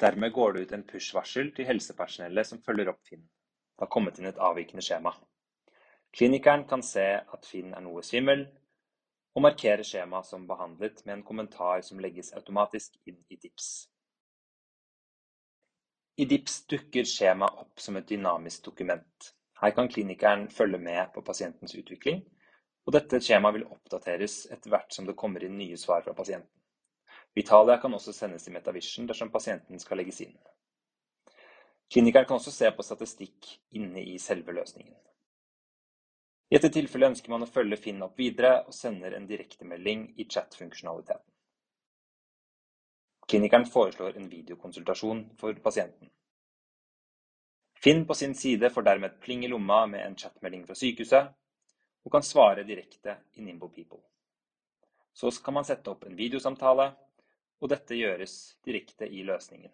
Dermed 0.00 0.32
går 0.32 0.52
det 0.52 0.66
ut 0.66 0.74
en 0.76 0.84
push-varsel 0.88 1.50
til 1.56 1.68
helsepersonellet 1.68 2.48
som 2.48 2.60
følger 2.64 2.92
opp 2.92 3.00
Finn. 3.08 3.24
Det 3.76 3.84
har 3.84 3.92
kommet 3.92 4.20
inn 4.20 4.28
et 4.28 4.40
avvikende 4.40 4.84
skjema. 4.84 5.12
Klinikeren 6.16 6.64
kan 6.68 6.82
se 6.82 7.04
at 7.20 7.48
Finn 7.48 7.74
er 7.76 7.84
noe 7.84 8.02
svimmel, 8.04 8.46
og 9.36 9.44
markere 9.44 9.84
skjemaet 9.84 10.28
som 10.30 10.46
behandlet 10.48 11.02
med 11.04 11.18
en 11.18 11.26
kommentar 11.26 11.82
som 11.84 12.00
legges 12.00 12.32
automatisk 12.38 12.96
inn 13.04 13.18
i 13.28 13.36
DIPS. 13.36 13.66
I 16.16 16.24
DIPS 16.24 16.62
dukker 16.72 17.04
skjemaet 17.04 17.60
opp 17.66 17.82
som 17.84 17.98
et 18.00 18.08
dynamisk 18.08 18.64
dokument. 18.64 19.34
Her 19.60 19.74
kan 19.76 19.92
klinikeren 19.92 20.48
følge 20.48 20.80
med 20.80 21.12
på 21.12 21.24
pasientens 21.24 21.76
utvikling 21.76 22.24
og 22.86 22.94
dette 22.94 23.18
skjemaet 23.22 23.56
vil 23.56 23.66
oppdateres 23.66 24.44
etter 24.54 24.70
hvert 24.70 24.94
som 24.94 25.08
det 25.08 25.16
kommer 25.18 25.42
inn 25.42 25.58
nye 25.58 25.78
svar 25.80 26.04
fra 26.06 26.14
pasienten. 26.14 26.50
Vitalia 27.34 27.80
kan 27.82 27.94
også 27.94 28.14
sendes 28.14 28.46
i 28.48 28.52
Metavision 28.54 29.08
dersom 29.10 29.32
pasienten 29.34 29.80
skal 29.82 29.98
legges 30.00 30.22
inn. 30.24 30.36
Klinikeren 31.92 32.28
kan 32.28 32.38
også 32.38 32.54
se 32.54 32.70
på 32.72 32.86
statistikk 32.86 33.50
inne 33.76 34.02
i 34.06 34.16
selve 34.22 34.54
løsningen. 34.54 34.94
I 36.46 36.54
dette 36.54 36.70
tilfellet 36.76 37.10
ønsker 37.12 37.32
man 37.32 37.42
å 37.42 37.50
følge 37.50 37.78
Finn 37.80 38.04
opp 38.06 38.20
videre 38.22 38.60
og 38.68 38.74
sender 38.74 39.16
en 39.16 39.26
direktemelding 39.26 40.12
i 40.16 40.28
chat-funksjonaliteten. 40.30 41.26
Klinikeren 43.26 43.66
foreslår 43.66 44.14
en 44.20 44.28
videokonsultasjon 44.30 45.24
for 45.40 45.58
pasienten. 45.64 46.12
Finn 47.82 48.04
på 48.06 48.14
sin 48.14 48.34
side 48.38 48.70
får 48.70 48.86
dermed 48.86 49.10
et 49.10 49.24
pling 49.24 49.42
i 49.44 49.50
lomma 49.50 49.80
med 49.90 50.04
en 50.04 50.14
chatmelding 50.14 50.62
fra 50.68 50.78
sykehuset, 50.78 51.32
og 52.06 52.14
kan 52.14 52.22
svare 52.22 52.62
direkte 52.62 53.16
i 53.34 53.42
Nimbo 53.42 53.68
People. 53.68 53.98
Så 55.12 55.32
kan 55.42 55.58
man 55.58 55.66
sette 55.66 55.90
opp 55.90 56.06
en 56.06 56.14
videosamtale, 56.16 56.92
og 57.58 57.72
dette 57.72 57.98
gjøres 57.98 58.36
direkte 58.64 59.08
i 59.10 59.24
løsningen. 59.26 59.72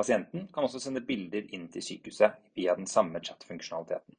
Pasienten 0.00 0.46
kan 0.48 0.64
også 0.64 0.80
sende 0.80 1.02
bilder 1.04 1.44
inn 1.52 1.66
til 1.68 1.84
sykehuset 1.84 2.38
via 2.56 2.72
den 2.78 2.86
samme 2.88 3.20
chat-funksjonaliteten. 3.20 4.16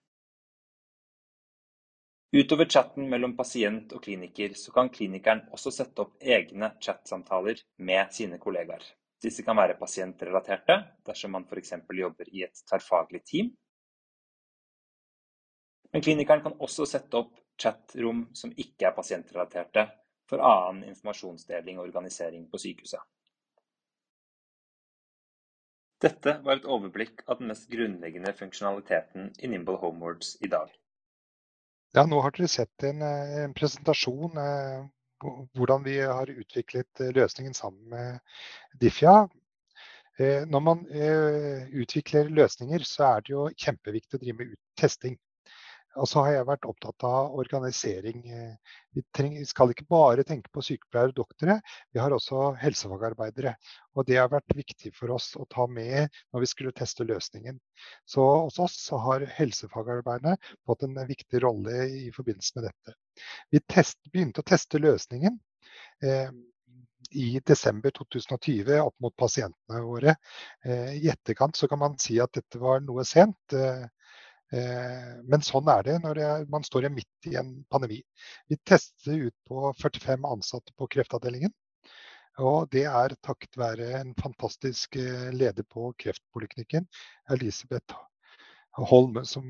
Utover 2.38 2.68
chatten 2.70 3.10
mellom 3.10 3.34
pasient 3.36 3.92
og 3.98 4.04
kliniker, 4.06 4.54
så 4.56 4.72
kan 4.76 4.92
klinikeren 4.94 5.42
også 5.52 5.74
sette 5.74 6.04
opp 6.06 6.22
egne 6.22 6.70
chat-samtaler 6.86 7.64
med 7.90 8.14
sine 8.14 8.38
kollegaer. 8.40 8.86
Disse 9.26 9.44
kan 9.44 9.58
være 9.58 9.80
pasientrelaterte, 9.80 10.78
dersom 11.06 11.34
man 11.36 11.48
f.eks. 11.50 11.74
jobber 11.98 12.30
i 12.30 12.46
et 12.46 12.62
tverrfaglig 12.70 13.24
team, 13.26 13.50
men 15.92 16.06
klinikeren 16.06 16.44
kan 16.46 16.60
også 16.64 16.86
sette 16.88 17.18
opp 17.20 17.34
chat-rom 17.60 18.28
som 18.38 18.54
ikke 18.56 18.88
er 18.88 18.96
pasientrelaterte, 18.96 19.88
for 20.30 20.46
annen 20.46 20.86
informasjonsdeling 20.94 21.82
og 21.82 21.90
organisering 21.90 22.46
på 22.54 22.62
sykehuset. 22.62 23.02
Dette 26.02 26.40
var 26.42 26.58
et 26.58 26.66
overblikk 26.66 27.22
av 27.30 27.38
den 27.38 27.52
mest 27.52 27.68
grunnleggende 27.70 28.34
funksjonaliteten 28.34 29.28
i 29.38 29.50
Nimble 29.52 29.78
Homewards 29.82 30.34
i 30.42 30.50
dag. 30.50 30.72
Ja, 31.94 32.08
nå 32.08 32.22
har 32.24 32.34
dere 32.34 32.48
sett 32.50 32.86
en, 32.88 33.04
eh, 33.06 33.44
en 33.44 33.54
presentasjon 33.54 34.40
eh, 34.40 34.86
hvordan 35.60 35.84
vi 35.86 36.00
har 36.00 36.32
utviklet 36.32 37.04
eh, 37.04 37.12
løsningen 37.14 37.54
sammen 37.54 37.90
med 37.94 38.20
Diffia. 38.82 39.28
Når 40.22 40.62
man 40.62 40.82
utvikler 41.82 42.28
løsninger, 42.30 42.84
så 42.86 43.06
er 43.08 43.24
det 43.26 43.32
jo 43.32 43.46
kjempeviktig 43.58 44.18
å 44.18 44.22
drive 44.22 44.36
med 44.38 44.52
testing. 44.78 45.16
Og 46.00 46.08
så 46.08 46.24
har 46.24 46.36
jeg 46.36 46.48
vært 46.48 46.68
opptatt 46.70 47.04
av 47.08 47.34
organisering. 47.42 48.22
Vi, 48.96 49.04
trenger, 49.16 49.44
skal 49.48 49.74
ikke 49.74 49.88
bare 49.92 50.24
tenke 50.28 50.52
på 50.54 50.64
sykepleiere 50.64 51.12
og 51.12 51.18
doktorer, 51.18 51.60
vi 51.92 52.00
har 52.00 52.14
også 52.16 52.52
helsefagarbeidere. 52.62 53.56
Og 53.98 54.08
det 54.08 54.20
har 54.22 54.32
vært 54.32 54.56
viktig 54.56 54.94
for 54.96 55.12
oss 55.18 55.34
å 55.36 55.48
ta 55.52 55.68
med 55.68 56.08
når 56.32 56.46
vi 56.46 56.52
skulle 56.52 56.76
teste 56.76 57.08
løsningen. 57.08 57.60
Så 58.08 58.24
hos 58.46 58.60
oss 58.64 58.78
så 58.86 59.02
har 59.04 59.28
helsefagarbeiderne 59.36 60.38
fått 60.68 60.88
en 60.88 60.96
viktig 61.08 61.44
rolle 61.44 61.84
i 61.90 62.08
forbindelse 62.16 62.60
med 62.60 62.70
dette. 62.70 62.96
Vi 63.52 63.60
test, 63.68 64.00
begynte 64.14 64.44
å 64.44 64.48
teste 64.48 64.80
løsningen 64.80 65.36
eh, 66.06 66.32
i 67.12 67.42
desember 67.46 67.92
2020 67.92 68.80
opp 68.80 68.96
mot 69.04 69.16
pasientene 69.20 69.82
våre. 69.84 70.16
Eh, 70.64 70.94
I 71.04 71.10
etterkant 71.12 71.60
så 71.60 71.68
kan 71.68 71.82
man 71.82 71.98
si 72.00 72.20
at 72.24 72.32
dette 72.38 72.62
var 72.62 72.80
noe 72.86 73.04
sent. 73.08 73.38
Eh, 74.52 74.92
Eh, 75.02 75.18
men 75.32 75.44
sånn 75.46 75.70
er 75.72 75.84
det 75.88 75.98
når 76.04 76.22
man 76.52 76.66
står 76.68 76.90
midt 76.92 77.30
i 77.32 77.38
en 77.40 77.54
pandemi. 77.72 78.02
Vi 78.52 78.58
tester 78.68 79.28
ut 79.28 79.36
på 79.48 79.72
45 79.80 80.28
ansatte 80.28 80.76
på 80.78 80.90
kreftavdelingen. 80.92 81.54
Og 82.42 82.70
det 82.72 82.86
er 82.88 83.16
takket 83.24 83.58
være 83.60 83.90
en 84.00 84.14
fantastisk 84.20 84.96
eh, 85.00 85.30
leder 85.36 85.68
på 85.68 85.92
kreftpoliklinikken, 86.00 86.88
Elisabeth 87.32 87.96
Holm, 88.92 89.20
som 89.28 89.48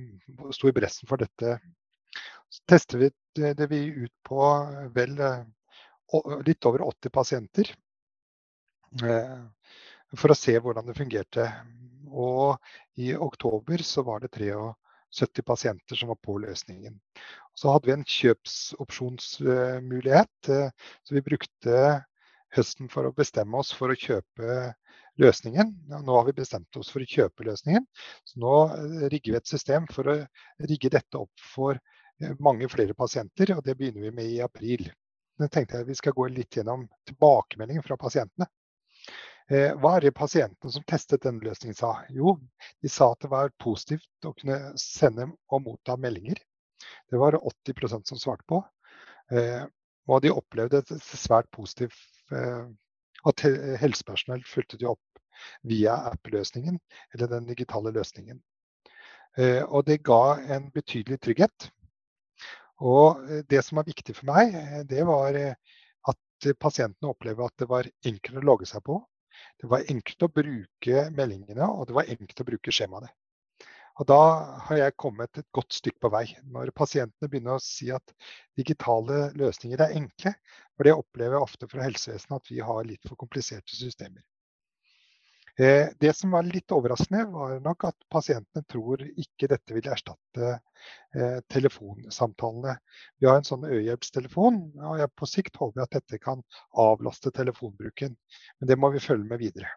sto 0.53 0.69
i 0.69 0.75
bressen 0.75 1.09
for 1.09 1.21
dette. 1.21 1.59
Så 2.51 2.63
tester 2.67 3.01
vi 3.01 3.11
det 3.37 3.67
vi 3.71 3.85
ut 4.03 4.13
på 4.27 4.41
vel 4.95 5.13
litt 6.43 6.65
over 6.67 6.83
80 6.89 7.13
pasienter. 7.15 7.69
Eh, 9.05 9.37
for 10.17 10.33
å 10.33 10.35
se 10.35 10.57
hvordan 10.59 10.89
det 10.89 10.97
fungerte. 10.97 11.47
Og 12.11 12.57
i 12.99 13.13
oktober 13.15 13.85
så 13.87 14.03
var 14.03 14.19
det 14.19 14.33
23 14.35 14.57
70 15.19 15.41
pasienter 15.47 15.95
som 15.95 16.07
var 16.11 16.19
på 16.23 16.37
løsningen. 16.43 16.93
Så 17.55 17.71
hadde 17.71 17.87
vi 17.89 17.97
en 17.97 18.05
kjøpsopsjonsmulighet, 18.07 20.49
eh, 20.49 20.69
så 21.03 21.15
vi 21.15 21.21
brukte 21.25 21.75
høsten 22.55 22.89
for 22.91 23.07
å 23.07 23.15
bestemme 23.15 23.57
oss 23.59 23.71
for 23.75 23.91
å 23.91 23.97
kjøpe 23.97 24.73
løsningen. 25.21 25.73
Nå 25.91 26.17
har 26.17 26.27
vi 26.27 26.39
bestemt 26.41 26.79
oss 26.79 26.91
for 26.93 27.03
å 27.03 27.09
kjøpe 27.09 27.45
løsningen, 27.47 27.85
så 28.27 28.41
nå 28.43 28.55
eh, 28.75 29.07
rigger 29.13 29.35
vi 29.35 29.41
et 29.41 29.51
system 29.51 29.87
for 29.91 30.11
å 30.11 30.17
rigge 30.69 30.91
dette 30.93 31.19
opp 31.19 31.45
for 31.53 31.75
eh, 31.75 32.33
mange 32.39 32.69
flere 32.71 32.95
pasienter, 32.97 33.55
og 33.55 33.63
det 33.67 33.77
begynner 33.79 34.07
vi 34.07 34.15
med 34.15 34.31
i 34.31 34.41
april. 34.45 34.87
Nå 35.39 35.47
tenkte 35.51 35.79
jeg 35.79 35.89
vi 35.89 35.97
skal 35.97 36.15
gå 36.15 36.27
litt 36.31 36.57
gjennom 36.57 36.85
tilbakemeldingen 37.09 37.85
fra 37.85 37.97
pasientene. 37.99 38.47
Eh, 39.51 39.73
hva 39.83 39.97
er 39.97 40.05
det 40.05 40.13
pasientene 40.15 40.71
som 40.71 40.83
testet 40.87 41.25
denne 41.25 41.43
løsningen 41.43 41.75
sa? 41.75 41.91
Jo, 42.15 42.37
de 42.79 42.91
sa 42.91 43.09
at 43.11 43.25
det 43.25 43.31
var 43.33 43.51
positivt 43.59 44.27
å 44.27 44.31
kunne 44.37 44.59
sende 44.79 45.27
og 45.51 45.65
motta 45.65 45.97
meldinger. 45.99 46.39
Det 47.11 47.19
var 47.19 47.35
80% 47.35 48.07
som 48.07 48.21
svarte 48.21 48.47
på. 48.47 48.61
Eh, 49.35 49.65
og 50.07 50.23
de 50.23 50.31
opplevde 50.31 50.79
et 50.79 50.93
svært 51.03 51.51
positivt 51.51 51.99
eh, 52.31 52.63
at 53.27 53.43
helsepersonell 53.81 54.45
fulgte 54.47 54.79
de 54.79 54.87
opp 54.87 55.19
via 55.67 55.97
app-løsningen 56.13 56.79
eller 57.11 57.29
den 57.35 57.49
digitale 57.49 57.91
løsningen. 57.93 58.39
Og 59.71 59.85
det 59.87 60.01
ga 60.03 60.41
en 60.53 60.65
betydelig 60.73 61.19
trygghet. 61.23 61.69
Og 62.83 63.21
det 63.49 63.61
som 63.63 63.79
var 63.79 63.87
viktig 63.87 64.15
for 64.17 64.27
meg, 64.27 64.57
det 64.89 65.05
var 65.07 65.37
at 66.11 66.49
pasientene 66.59 67.13
opplever 67.13 67.47
at 67.47 67.55
det 67.61 67.69
var 67.71 67.89
enklere 68.09 68.41
å 68.41 68.49
logge 68.51 68.67
seg 68.69 68.83
på. 68.89 68.99
Det 69.61 69.69
var 69.71 69.87
enkelt 69.91 70.25
å 70.25 70.31
bruke 70.33 71.03
meldingene, 71.17 71.67
og 71.67 71.87
det 71.89 71.97
var 71.97 72.09
enkelt 72.11 72.43
å 72.43 72.47
bruke 72.47 72.73
skjemaene. 72.75 73.11
Og 73.99 74.07
Da 74.07 74.19
har 74.67 74.77
jeg 74.79 74.97
kommet 74.97 75.37
et 75.37 75.47
godt 75.53 75.75
stykke 75.75 75.99
på 76.01 76.11
vei. 76.13 76.23
Når 76.49 76.71
pasientene 76.73 77.29
begynner 77.29 77.59
å 77.59 77.63
si 77.63 77.91
at 77.93 78.13
digitale 78.57 79.27
løsninger 79.37 79.83
er 79.83 79.97
enkle, 79.97 80.33
for 80.73 80.87
det 80.87 80.95
opplever 80.97 81.37
jeg 81.37 81.47
ofte 81.47 81.69
fra 81.69 81.85
helsevesenet 81.85 82.37
at 82.39 82.51
vi 82.53 82.61
har 82.65 82.87
litt 82.87 83.03
for 83.05 83.19
kompliserte 83.19 83.75
systemer. 83.77 84.23
Eh, 85.59 85.87
det 85.99 86.13
som 86.13 86.31
var 86.31 86.43
litt 86.43 86.71
overraskende, 86.71 87.25
var 87.25 87.59
nok 87.59 87.83
at 87.89 87.97
pasientene 88.09 88.63
tror 88.71 89.03
ikke 89.03 89.49
dette 89.51 89.75
vil 89.75 89.89
erstatte 89.91 90.53
eh, 91.15 91.37
telefonsamtalene. 91.51 92.77
Vi 93.19 93.27
har 93.27 93.39
en 93.39 93.47
sånn 93.47 93.67
øyehjelpstelefon, 93.67 94.61
og 94.79 95.01
jeg 95.01 95.11
på 95.15 95.29
sikt 95.29 95.59
håper 95.59 95.83
at 95.83 95.97
dette 95.97 96.21
kan 96.23 96.43
avlaste 96.79 97.33
telefonbruken. 97.35 98.15
Men 98.59 98.71
det 98.71 98.79
må 98.79 98.93
vi 98.95 99.03
følge 99.03 99.27
med 99.27 99.43
videre. 99.43 99.73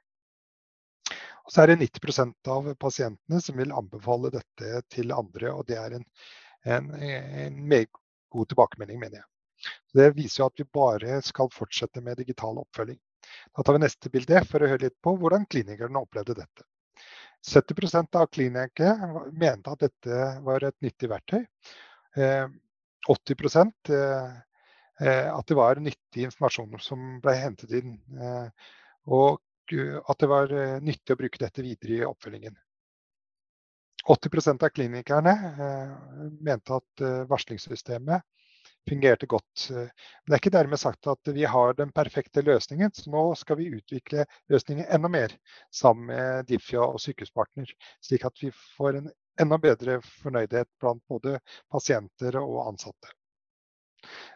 Og 1.45 1.53
så 1.53 1.65
er 1.65 1.73
det 1.75 1.83
90% 1.83 2.49
av 2.55 2.71
pasientene 2.81 3.41
som 3.43 3.59
vil 3.61 3.75
anbefale 3.75 4.31
dette 4.33 4.81
til 4.95 5.13
andre, 5.13 5.53
og 5.53 5.67
det 5.69 5.77
er 5.77 5.99
en, 5.99 6.07
en, 6.65 6.91
en 7.03 7.59
meget 7.69 7.93
god 8.33 8.49
tilbakemelding, 8.49 9.03
mener 9.03 9.21
jeg. 9.21 9.29
Det 9.95 10.15
viser 10.17 10.43
jo 10.43 10.47
at 10.49 10.61
vi 10.61 10.67
bare 10.77 11.19
skal 11.25 11.53
fortsette 11.53 12.01
med 12.05 12.19
digital 12.21 12.59
oppfølging. 12.63 12.99
Da 13.55 13.63
tar 13.63 13.77
vi 13.77 13.85
neste 13.85 14.11
bilde 14.13 14.41
for 14.49 14.63
å 14.63 14.71
høre 14.71 14.89
litt 14.89 14.97
på 15.03 15.15
hvordan 15.19 15.47
klinikerne 15.51 16.03
opplevde 16.03 16.37
dette. 16.39 16.67
70% 17.45 18.17
av 18.17 18.27
klinikerne 18.33 19.25
mente 19.33 19.73
at 19.73 19.85
dette 19.85 20.21
var 20.47 20.65
et 20.65 20.77
nyttig 20.85 21.11
verktøy. 21.13 21.45
80 23.07 23.93
eh, 23.93 24.31
eh, 25.01 25.29
at 25.29 25.47
det 25.49 25.59
var 25.59 25.81
nyttig 25.83 26.29
informasjon 26.31 26.79
som 26.81 27.19
ble 27.25 27.35
hentet 27.37 27.75
inn. 27.77 27.99
Eh, 28.17 28.71
og 29.13 29.43
at 30.09 30.21
det 30.21 30.29
var 30.29 30.51
nyttig 30.85 31.15
å 31.15 31.17
bruke 31.17 31.41
dette 31.41 31.63
videre 31.65 31.97
i 31.97 32.05
oppfølgingen. 32.05 32.57
80% 34.13 34.67
av 34.67 34.73
klinikerne 34.77 35.33
mente 36.45 36.77
at 36.77 37.05
varslingssystemet 37.31 38.21
fungerte 38.89 39.27
godt. 39.31 39.67
Men 39.71 40.29
det 40.29 40.37
er 40.37 40.43
ikke 40.43 40.55
dermed 40.55 40.81
sagt 40.81 41.09
at 41.11 41.33
vi 41.35 41.45
har 41.49 41.75
den 41.79 41.93
perfekte 41.95 42.45
løsningen, 42.45 42.93
så 42.95 43.11
nå 43.13 43.25
skal 43.39 43.59
vi 43.61 43.71
utvikle 43.79 44.27
løsningen 44.53 44.89
enda 44.89 45.11
mer 45.13 45.35
sammen 45.75 46.11
med 46.13 46.49
Diffia 46.51 46.85
og 46.85 47.01
Sykehuspartner, 47.03 47.71
slik 48.05 48.27
at 48.29 48.41
vi 48.43 48.53
får 48.77 49.01
en 49.01 49.13
enda 49.41 49.59
bedre 49.59 49.99
fornøydhet 50.23 50.71
blant 50.81 51.03
både 51.11 51.39
pasienter 51.73 52.39
og 52.41 52.65
ansatte. 52.69 53.13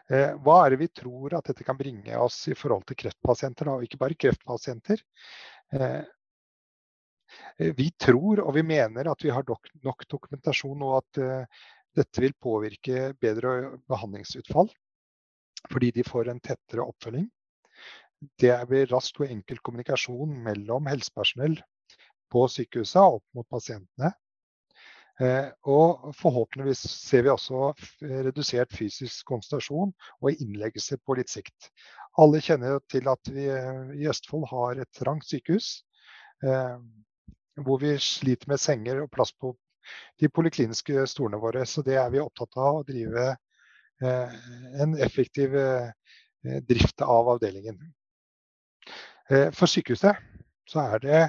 Eh, 0.09 0.33
hva 0.41 0.63
er 0.63 0.73
det 0.73 0.81
vi 0.81 0.91
tror 1.01 1.35
at 1.37 1.49
dette 1.51 1.65
kan 1.65 1.77
bringe 1.77 2.15
oss 2.17 2.41
i 2.49 2.57
forhold 2.57 2.87
til 2.89 2.97
kreftpasienter, 3.03 3.69
og 3.69 3.85
ikke 3.85 3.99
bare 4.01 4.17
kreftpasienter? 4.17 5.03
Eh, 5.73 6.01
vi 7.77 7.91
tror 7.93 8.41
og 8.41 8.55
vi 8.55 8.63
mener 8.65 9.11
at 9.11 9.21
vi 9.21 9.29
har 9.29 9.45
nok 9.45 10.05
dokumentasjon 10.09 10.81
og 10.81 10.95
at 10.97 11.19
dette 11.99 12.23
vil 12.23 12.35
påvirke 12.41 13.09
bedre 13.21 13.75
behandlingsutfall 13.89 14.71
fordi 15.69 15.91
de 15.97 16.05
får 16.07 16.29
en 16.31 16.39
tettere 16.39 16.85
oppfølging. 16.87 17.25
Det 18.39 18.55
blir 18.69 18.87
rask 18.91 19.19
og 19.19 19.31
enkel 19.31 19.59
kommunikasjon 19.63 20.37
mellom 20.45 20.87
helsepersonell 20.87 21.57
på 22.31 22.45
sykehuset 22.51 23.01
opp 23.01 23.25
mot 23.35 23.47
pasientene. 23.51 24.13
Eh, 25.19 25.49
og 25.67 26.13
forhåpentligvis 26.15 26.85
ser 26.87 27.25
vi 27.25 27.31
også 27.33 27.73
redusert 28.07 28.71
fysisk 28.75 29.27
konsentrasjon 29.27 29.91
og 30.21 30.29
innleggelse 30.31 30.95
på 31.03 31.17
litt 31.19 31.31
sikt. 31.31 31.71
Alle 32.19 32.39
kjenner 32.43 32.79
til 32.91 33.07
at 33.11 33.31
vi 33.35 33.49
i 33.99 34.07
Østfold 34.11 34.47
har 34.51 34.79
et 34.79 34.91
trangt 34.95 35.27
sykehus. 35.27 35.81
Eh, 36.43 36.77
hvor 37.59 37.81
vi 37.83 37.97
sliter 37.99 38.47
med 38.47 38.63
senger 38.63 39.03
og 39.03 39.11
plass 39.11 39.33
på 39.35 39.51
de 40.19 40.29
polikliniske 40.29 41.05
stolene 41.07 41.39
våre. 41.41 41.65
Så 41.65 41.83
det 41.85 41.97
er 41.99 42.09
vi 42.13 42.21
opptatt 42.21 42.57
av 42.59 42.81
å 42.81 42.85
drive 42.87 43.27
eh, 43.29 44.37
en 44.83 44.95
effektiv 44.99 45.55
eh, 45.57 45.91
drift 46.67 47.01
av 47.05 47.31
avdelingen. 47.35 47.79
Eh, 49.29 49.49
for 49.55 49.71
sykehuset 49.71 50.19
så 50.69 50.85
er 50.95 51.05
det 51.05 51.21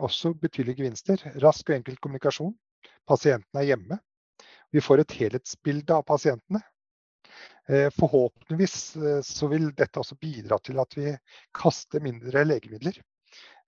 også 0.00 0.30
betydelige 0.40 0.80
gevinster. 0.80 1.20
Rask 1.42 1.68
og 1.68 1.74
enkel 1.74 1.98
kommunikasjon. 2.00 2.54
Pasienten 3.04 3.58
er 3.60 3.66
hjemme. 3.68 3.98
Vi 4.72 4.80
får 4.80 5.02
et 5.02 5.12
helhetsbilde 5.18 5.92
av 5.92 6.06
pasientene. 6.08 6.62
Forhåpentligvis 7.98 8.76
så 9.28 9.50
vil 9.52 9.66
dette 9.76 10.00
også 10.00 10.16
bidra 10.22 10.56
til 10.64 10.80
at 10.80 10.96
vi 10.96 11.12
kaster 11.52 12.00
mindre 12.00 12.46
legemidler. 12.46 12.96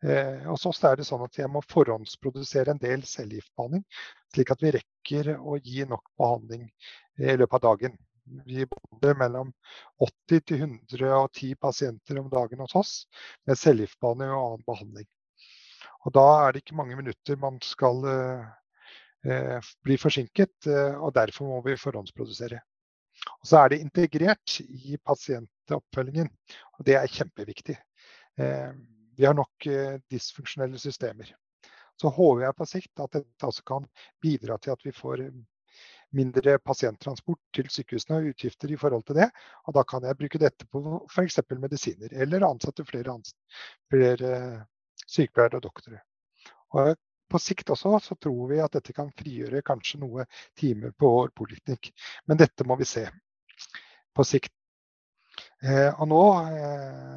Eh, 0.04 0.42
hos 0.44 0.66
oss 0.68 0.82
er 0.84 0.98
det 1.00 1.06
sånn 1.08 1.22
at 1.24 1.38
jeg 1.38 1.48
må 1.48 1.62
forhåndsprodusere 1.64 2.74
en 2.74 2.80
del 2.82 3.04
cellegiftbehandling, 3.08 3.84
slik 4.34 4.50
at 4.52 4.64
vi 4.64 4.74
rekker 4.76 5.30
å 5.38 5.56
gi 5.56 5.86
nok 5.88 6.10
behandling 6.20 6.66
i 7.22 7.36
løpet 7.40 7.56
av 7.56 7.64
dagen. 7.70 7.96
Vi 8.44 8.66
behandler 8.68 9.16
mellom 9.22 9.54
80 10.04 10.44
til 10.50 10.66
110 10.66 11.56
pasienter 11.60 12.20
om 12.20 12.28
dagen 12.32 12.60
hos 12.64 12.76
oss 12.76 12.92
med 13.48 13.60
cellegiftbehandling 13.60 14.34
og 14.34 14.44
annen 14.44 14.68
behandling. 14.68 15.08
Og 16.04 16.12
Da 16.12 16.26
er 16.44 16.52
det 16.52 16.64
ikke 16.64 16.76
mange 16.76 16.96
minutter 17.00 17.40
man 17.40 17.56
skal 17.64 18.04
eh, 19.24 19.72
bli 19.84 19.96
forsinket, 19.96 20.66
eh, 20.68 20.96
og 21.00 21.14
derfor 21.16 21.48
må 21.48 21.60
vi 21.64 21.80
forhåndsprodusere. 21.80 22.60
Og 23.40 23.46
Så 23.48 23.56
er 23.56 23.72
det 23.72 23.80
integrert 23.80 24.60
i 24.60 24.98
pasientoppfølgingen, 25.00 26.28
og 26.76 26.84
det 26.84 27.00
er 27.00 27.08
kjempeviktig. 27.08 27.78
Eh, 28.36 28.72
vi 29.16 29.26
har 29.26 29.34
nok 29.36 29.66
eh, 29.70 29.96
dysfunksjonelle 30.10 30.78
systemer. 30.78 31.34
Så 32.00 32.10
håper 32.10 32.46
jeg 32.46 32.56
på 32.58 32.66
sikt 32.66 33.02
at 33.02 33.18
dette 33.18 33.48
også 33.48 33.64
kan 33.66 33.86
bidra 34.22 34.58
til 34.58 34.74
at 34.74 34.86
vi 34.86 34.94
får 34.94 35.22
eh, 35.26 35.42
mindre 36.14 36.58
pasienttransport 36.62 37.40
til 37.54 37.70
sykehusene 37.72 38.20
og 38.20 38.34
utgifter 38.34 38.70
i 38.70 38.78
forhold 38.78 39.06
til 39.08 39.18
det. 39.18 39.30
Og 39.66 39.74
da 39.76 39.84
kan 39.88 40.06
jeg 40.06 40.18
bruke 40.18 40.40
dette 40.42 40.66
på 40.70 40.82
f.eks. 41.10 41.40
medisiner, 41.58 42.14
eller 42.22 42.46
ansette 42.46 42.86
flere, 42.86 43.16
flere 43.90 44.34
sykepleiere 45.06 45.58
og 45.58 45.66
doktorer. 45.66 46.04
Og 46.74 46.94
på 47.30 47.40
sikt 47.40 47.70
også 47.72 47.98
så 48.02 48.16
tror 48.20 48.50
vi 48.52 48.60
at 48.62 48.74
dette 48.76 48.94
kan 48.94 49.10
frigjøre 49.18 49.64
kanskje 49.66 50.00
noe 50.02 50.26
timer 50.58 50.92
på 50.98 51.10
vår 51.10 51.32
poliklinikk. 51.34 51.90
Men 52.28 52.38
dette 52.38 52.66
må 52.68 52.76
vi 52.78 52.86
se 52.88 53.08
på 54.14 54.26
sikt. 54.26 54.52
Eh, 55.64 55.90
og 55.98 56.08
nå, 56.10 56.22
eh, 56.52 57.13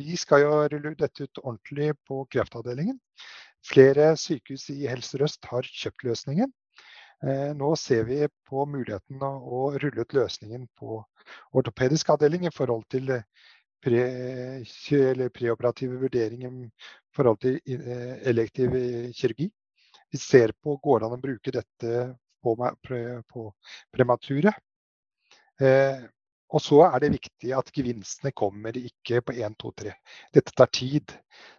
Vi 0.00 0.16
skal 0.16 0.44
jo 0.44 0.56
rulle 0.72 0.94
dette 0.98 1.26
ut 1.26 1.42
ordentlig 1.42 1.92
på 2.08 2.22
kreftavdelingen. 2.32 2.96
Flere 3.66 4.14
sykehus 4.16 4.70
i 4.72 4.86
Helse 4.88 5.14
Sør-Øst 5.14 5.48
har 5.50 5.68
kjøpt 5.68 6.06
løsningen. 6.08 6.52
Eh, 7.20 7.50
nå 7.56 7.74
ser 7.76 8.06
vi 8.08 8.22
på 8.48 8.64
muligheten 8.64 9.20
å 9.20 9.62
rulle 9.76 10.06
ut 10.06 10.14
løsningen 10.16 10.64
på 10.80 11.02
ortopedisk 11.52 12.14
avdeling 12.14 12.46
i 12.48 12.54
forhold 12.54 12.86
til 12.88 13.12
pre, 13.84 14.04
preoperative 15.36 16.00
vurderinger 16.00 16.54
i 16.64 16.70
forhold 17.16 17.42
til 17.44 17.60
eh, 17.76 18.16
elektiv 18.32 18.72
kirurgi. 19.18 19.50
Vi 20.10 20.18
ser 20.18 20.54
på 20.56 20.78
går 20.82 21.02
det 21.02 21.10
an 21.10 21.18
å 21.18 21.22
bruke 21.22 21.54
dette 21.54 22.06
på, 22.40 22.56
på 23.28 23.44
premature. 23.92 24.54
Eh, 25.60 26.00
og 26.50 26.62
så 26.62 26.80
er 26.88 26.98
det 27.02 27.12
viktig 27.14 27.52
at 27.54 27.70
gevinstene 27.74 28.32
kommer 28.34 28.74
ikke 28.76 29.20
på 29.22 29.34
1, 29.36 29.54
2, 29.62 29.70
3. 29.84 29.92
Dette 30.34 30.54
tar 30.56 30.70
tid. 30.74 31.14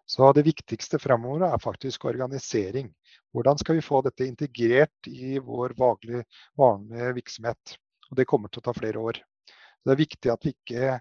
Så 0.05 0.27
det 0.35 0.43
viktigste 0.43 0.99
fremover 0.99 1.47
er 1.47 1.63
faktisk 1.63 2.05
organisering. 2.11 2.89
Hvordan 3.31 3.59
skal 3.61 3.77
vi 3.77 3.85
få 3.85 4.01
dette 4.03 4.27
integrert 4.27 5.07
i 5.07 5.37
vår 5.39 5.77
vanlige, 5.79 6.25
vanlige 6.59 7.15
virksomhet? 7.21 7.77
Og 8.11 8.19
det 8.19 8.27
kommer 8.27 8.51
til 8.51 8.59
å 8.59 8.67
ta 8.67 8.75
flere 8.75 8.99
år. 8.99 9.23
Så 9.47 9.87
det 9.87 9.95
er 9.95 10.03
viktig 10.03 10.33
at 10.33 10.45
vi 10.45 10.55
ikke 10.57 10.93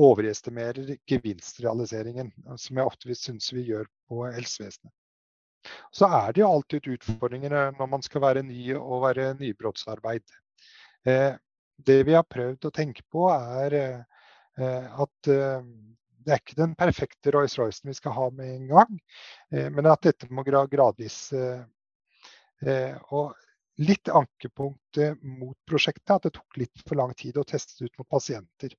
overestimerer 0.00 0.96
gevinstrealiseringen, 1.08 2.30
som 2.60 2.78
jeg 2.78 2.92
ofte 2.92 3.16
syns 3.16 3.48
vi 3.56 3.64
gjør 3.72 3.88
på 4.08 4.26
helsevesenet. 4.28 4.92
Så 5.92 6.08
er 6.08 6.32
det 6.32 6.40
jo 6.40 6.48
alltid 6.48 6.88
utfordringer 6.94 7.72
når 7.76 7.88
man 7.88 8.04
skal 8.04 8.22
være 8.24 8.44
ny 8.46 8.74
og 8.76 9.02
være 9.04 9.32
nybrottsarbeid. 9.40 10.24
Eh, 11.08 11.34
det 11.86 12.00
vi 12.08 12.16
har 12.16 12.26
prøvd 12.28 12.68
å 12.68 12.74
tenke 12.74 13.04
på, 13.12 13.26
er 13.32 13.76
eh, 13.80 14.86
at 15.04 15.30
eh, 15.30 15.60
det 16.20 16.34
er 16.34 16.42
ikke 16.42 16.58
den 16.58 16.74
perfekte 16.78 17.32
Rolls-Roycen 17.34 17.90
vi 17.90 17.96
skal 17.96 18.16
ha 18.16 18.26
med 18.36 18.54
en 18.54 18.66
gang, 18.70 18.98
eh, 19.54 19.68
men 19.72 19.88
at 19.90 20.02
dette 20.06 20.28
må 20.30 20.44
gradvis 20.44 21.20
og 22.60 23.30
litt 23.80 24.10
ankepunktet 24.12 25.22
mot 25.24 25.56
prosjektet 25.64 26.12
at 26.12 26.26
det 26.26 26.34
tok 26.36 26.58
litt 26.60 26.82
for 26.84 27.00
lang 27.00 27.14
tid 27.16 27.38
å 27.40 27.44
teste 27.48 27.86
ut 27.86 27.94
mot 27.96 28.08
pasienter. 28.12 28.74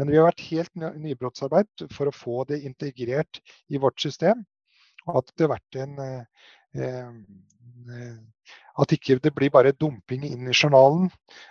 Men 0.00 0.08
vi 0.08 0.16
har 0.16 0.30
vært 0.30 0.46
helt 0.46 0.72
nybrottsarbeid 0.80 1.84
for 1.92 2.08
å 2.08 2.14
få 2.16 2.46
det 2.48 2.62
integrert 2.64 3.42
i 3.68 3.76
vårt 3.82 4.00
system. 4.00 4.40
Og 5.04 5.20
at 5.20 5.34
det 5.36 5.44
har 5.44 5.52
vært 5.52 5.78
en 5.84 6.00
at 8.80 8.94
ikke 8.94 9.18
det 9.22 9.32
blir 9.36 9.52
bare 9.52 9.72
dumping 9.76 10.24
inn 10.28 10.48
i 10.48 10.54
journalen. 10.56 11.08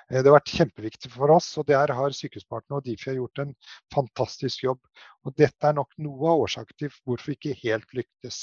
Eh, 0.09 0.19
det 0.19 0.27
har 0.27 0.37
vært 0.37 0.53
kjempeviktig 0.55 1.11
for 1.13 1.33
oss, 1.33 1.51
og 1.59 1.67
der 1.69 1.93
har 1.95 2.15
Sykehuspartner 2.15 2.79
og 2.79 2.85
Difi 2.87 3.15
gjort 3.17 3.43
en 3.43 3.53
fantastisk 3.93 4.65
jobb. 4.65 4.81
Og 5.25 5.35
dette 5.37 5.69
er 5.69 5.77
nok 5.77 5.93
noe 6.01 6.33
av 6.33 6.45
årsaken 6.45 6.79
til 6.79 6.93
hvorfor 7.03 7.31
vi 7.31 7.37
ikke 7.37 7.59
helt 7.63 7.97
lyktes. 7.97 8.41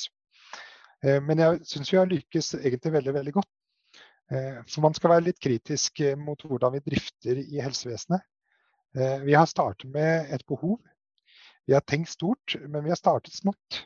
Eh, 1.03 1.21
men 1.23 1.43
jeg 1.43 1.63
syns 1.69 1.93
vi 1.93 2.01
har 2.01 2.11
lykkes 2.11 2.55
egentlig 2.61 2.95
veldig, 2.99 3.17
veldig 3.21 3.37
godt. 3.41 3.53
Eh, 4.31 4.63
for 4.67 4.87
man 4.87 4.97
skal 4.99 5.17
være 5.17 5.29
litt 5.31 5.43
kritisk 5.43 6.03
mot 6.21 6.41
hvordan 6.47 6.77
vi 6.77 6.85
drifter 6.91 7.43
i 7.43 7.63
helsevesenet. 7.63 8.25
Vi 8.97 9.35
har 9.37 9.45
startet 9.45 9.91
med 9.93 10.31
et 10.33 10.41
behov. 10.49 10.79
Vi 11.69 11.75
har 11.77 11.83
tenkt 11.85 12.09
stort, 12.09 12.55
men 12.65 12.81
vi 12.87 12.89
har 12.89 12.97
startet 12.97 13.35
smått. 13.37 13.83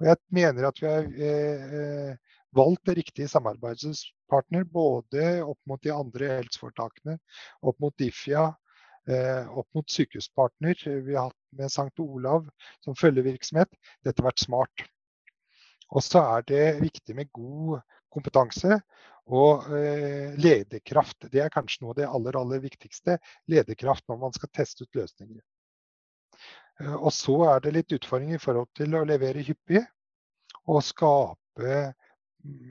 Og 0.00 0.08
jeg 0.08 0.20
mener 0.32 0.68
at 0.68 0.80
vi 0.80 0.88
har 0.88 2.18
valgt 2.56 2.86
det 2.88 2.96
riktige 2.98 3.28
samarbeidspartner 3.30 4.64
både 4.64 5.26
opp 5.44 5.58
mot 5.70 5.82
de 5.84 5.92
andre 5.94 6.32
helseforetakene, 6.40 7.18
opp 7.62 7.78
mot 7.82 7.94
Difia, 8.00 8.48
eh, 9.08 9.46
opp 9.48 9.68
mot 9.76 9.90
sykehuspartner. 9.90 10.74
Vi 11.06 11.14
har 11.14 11.30
hatt 11.30 11.38
med 11.56 11.70
St. 11.70 12.02
Olav 12.02 12.48
som 12.84 12.98
følgevirksomhet. 12.98 13.70
Dette 14.04 14.22
har 14.22 14.30
vært 14.30 14.44
smart. 14.44 14.86
Og 15.90 16.04
så 16.06 16.22
er 16.36 16.44
det 16.46 16.66
viktig 16.82 17.16
med 17.18 17.32
god 17.34 17.80
kompetanse 18.10 18.80
og 19.30 19.70
eh, 19.74 20.34
lederkraft. 20.38 21.30
Det 21.30 21.42
er 21.44 21.54
kanskje 21.54 21.84
noe 21.84 21.94
av 21.94 22.00
det 22.00 22.10
aller, 22.10 22.38
aller 22.38 22.62
viktigste. 22.62 23.18
Lederkraft 23.50 24.06
når 24.10 24.22
man 24.26 24.34
skal 24.34 24.50
teste 24.54 24.86
ut 24.86 25.02
løsninger. 25.02 25.42
Eh, 26.80 26.94
og 26.96 27.12
så 27.14 27.36
er 27.52 27.64
det 27.64 27.74
litt 27.76 27.96
utfordringer 27.96 28.38
i 28.38 28.42
forhold 28.42 28.70
til 28.78 28.96
å 28.96 29.06
levere 29.08 29.44
hyppig 29.46 29.82
og 30.66 30.84
skape 30.84 31.80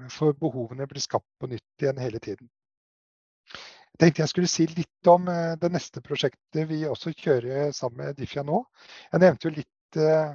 for 0.09 0.33
behovene 0.33 0.87
blir 0.89 1.03
skapt 1.03 1.29
på 1.37 1.49
nytt 1.51 1.83
igjen 1.83 2.01
hele 2.01 2.21
tiden. 2.23 2.49
Jeg 3.99 3.99
tenkte 4.01 4.23
jeg 4.23 4.31
skulle 4.31 4.49
si 4.49 4.65
litt 4.71 5.09
om 5.11 5.27
eh, 5.29 5.57
det 5.61 5.71
neste 5.73 6.01
prosjektet 6.05 6.69
vi 6.69 6.85
også 6.89 7.13
kjører 7.13 7.73
sammen 7.75 8.05
med 8.05 8.17
Diffia 8.17 8.45
nå. 8.45 8.63
Jeg 9.11 9.25
nevnte 9.25 9.49
jo 9.49 9.57
litt 9.59 9.99
eh, 9.99 10.33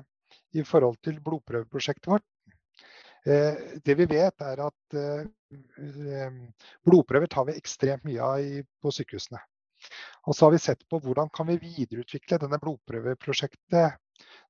i 0.55 0.63
forhold 0.67 1.01
til 1.03 1.19
blodprøveprosjektet 1.25 2.13
vårt. 2.13 2.27
Det 3.25 3.95
vi 3.97 4.05
vet 4.05 4.43
er 4.45 4.61
at 4.61 4.97
blodprøver 6.85 7.31
tar 7.33 7.47
vi 7.49 7.55
ekstremt 7.57 8.05
mye 8.05 8.21
av 8.21 8.59
på 8.85 8.93
sykehusene. 8.93 9.41
Og 10.29 10.37
så 10.37 10.47
har 10.47 10.55
vi 10.55 10.63
sett 10.63 10.87
på 10.89 11.01
hvordan 11.03 11.31
kan 11.35 11.49
vi 11.51 11.61
videreutvikle 11.63 12.41
denne 12.43 12.61
blodprøveprosjektet 12.63 14.01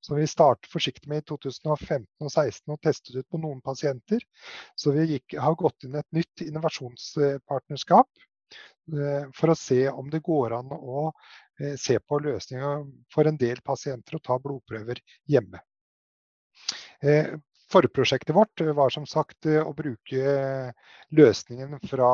som 0.01 0.17
vi 0.17 0.27
startet 0.29 0.71
forsiktig 0.73 1.09
med 1.09 1.23
i 1.23 1.27
2015 1.31 2.05
og 2.21 2.29
2016 2.29 2.75
og 2.75 2.81
testet 2.85 3.17
ut 3.17 3.29
på 3.33 3.41
noen 3.41 3.63
pasienter. 3.65 4.25
Så 4.77 4.93
vi 4.97 5.07
gikk, 5.15 5.37
har 5.41 5.57
gått 5.59 5.87
inn 5.87 5.97
et 5.99 6.11
nytt 6.17 6.45
innovasjonspartnerskap 6.45 8.11
eh, 8.93 9.25
for 9.37 9.53
å 9.53 9.59
se 9.59 9.81
om 9.91 10.11
det 10.13 10.21
går 10.27 10.59
an 10.59 10.75
å 10.77 11.07
eh, 11.61 11.75
se 11.81 11.97
på 12.01 12.21
løsninger 12.27 12.85
for 13.15 13.31
en 13.31 13.41
del 13.41 13.65
pasienter 13.65 14.19
å 14.19 14.25
ta 14.25 14.39
blodprøver 14.43 15.01
hjemme. 15.31 15.63
Eh, 17.01 17.33
forprosjektet 17.73 18.37
vårt 18.37 18.61
var 18.77 18.93
som 18.93 19.07
sagt 19.09 19.49
å 19.49 19.73
bruke 19.75 20.35
løsningen 21.17 21.81
fra 21.89 22.11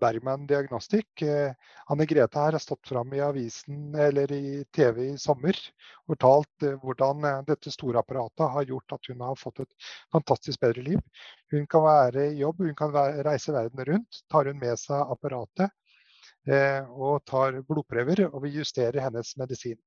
Bergman 0.00 0.46
Diagnostic. 0.46 1.22
Eh, 1.22 1.52
Anne 1.86 2.06
Grete 2.06 2.38
her 2.38 2.52
har 2.52 2.62
stått 2.62 2.88
fram 2.88 3.12
i 3.14 3.20
avisen 3.20 3.94
eller 3.94 4.32
i 4.32 4.64
TV 4.74 5.02
i 5.06 5.18
sommer 5.18 5.56
og 5.56 6.14
fortalt 6.14 6.66
eh, 6.66 6.76
hvordan 6.82 7.24
eh, 7.24 7.40
dette 7.48 7.72
store 7.72 8.02
apparatet 8.02 8.52
har 8.52 8.68
gjort 8.68 8.96
at 8.98 9.10
hun 9.10 9.24
har 9.24 9.40
fått 9.40 9.64
et 9.64 9.88
fantastisk 10.12 10.60
bedre 10.60 10.84
liv. 10.84 11.02
Hun 11.54 11.66
kan 11.70 11.86
være 11.86 12.28
i 12.30 12.38
jobb, 12.42 12.62
hun 12.66 12.76
kan 12.78 12.94
reise 13.26 13.54
verden 13.56 13.84
rundt. 13.90 14.22
Tar 14.32 14.50
hun 14.50 14.60
med 14.60 14.78
seg 14.80 15.16
apparatet 15.16 15.72
og 16.46 17.24
tar 17.26 17.56
blodprøver, 17.66 18.20
og 18.28 18.44
vi 18.44 18.52
justerer 18.54 19.02
hennes 19.02 19.32
medisin. 19.40 19.78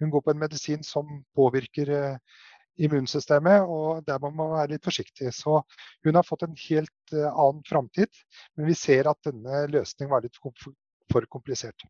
Hun 0.00 0.10
går 0.12 0.20
på 0.26 0.32
en 0.34 0.42
medisin 0.42 0.82
som 0.84 1.08
påvirker 1.36 1.88
immunsystemet, 2.80 3.66
og 3.68 4.04
der 4.06 4.20
må 4.22 4.30
man 4.34 4.54
være 4.56 4.74
litt 4.74 4.84
forsiktig. 4.84 5.32
Så 5.36 5.60
hun 6.04 6.18
har 6.18 6.26
fått 6.26 6.46
en 6.46 6.56
helt 6.68 7.16
uh, 7.16 7.28
annen 7.30 7.64
framtid, 7.68 8.22
men 8.56 8.70
vi 8.70 8.78
ser 8.78 9.10
at 9.10 9.20
denne 9.28 9.66
løsningen 9.72 10.12
var 10.12 10.24
litt 10.24 10.38
for 10.40 11.28
komplisert. 11.32 11.84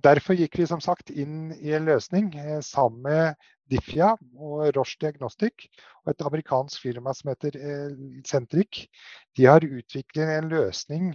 Derfor 0.00 0.38
gikk 0.38 0.56
vi 0.56 0.66
som 0.66 0.80
sagt 0.80 1.10
inn 1.10 1.50
i 1.60 1.74
en 1.76 1.84
løsning 1.84 2.30
eh, 2.40 2.60
sammen 2.64 3.02
med 3.04 3.48
Diffia 3.68 4.14
og 4.40 4.70
Roche 4.76 4.96
Diagnostic 5.02 5.66
og 6.04 6.14
et 6.14 6.24
amerikansk 6.24 6.80
firma 6.80 7.12
som 7.12 7.28
heter 7.28 7.58
eh, 7.60 7.98
Centric. 8.24 8.86
De 9.36 9.44
har 9.44 9.60
utviklet 9.60 10.32
en 10.38 10.48
løsning 10.48 11.12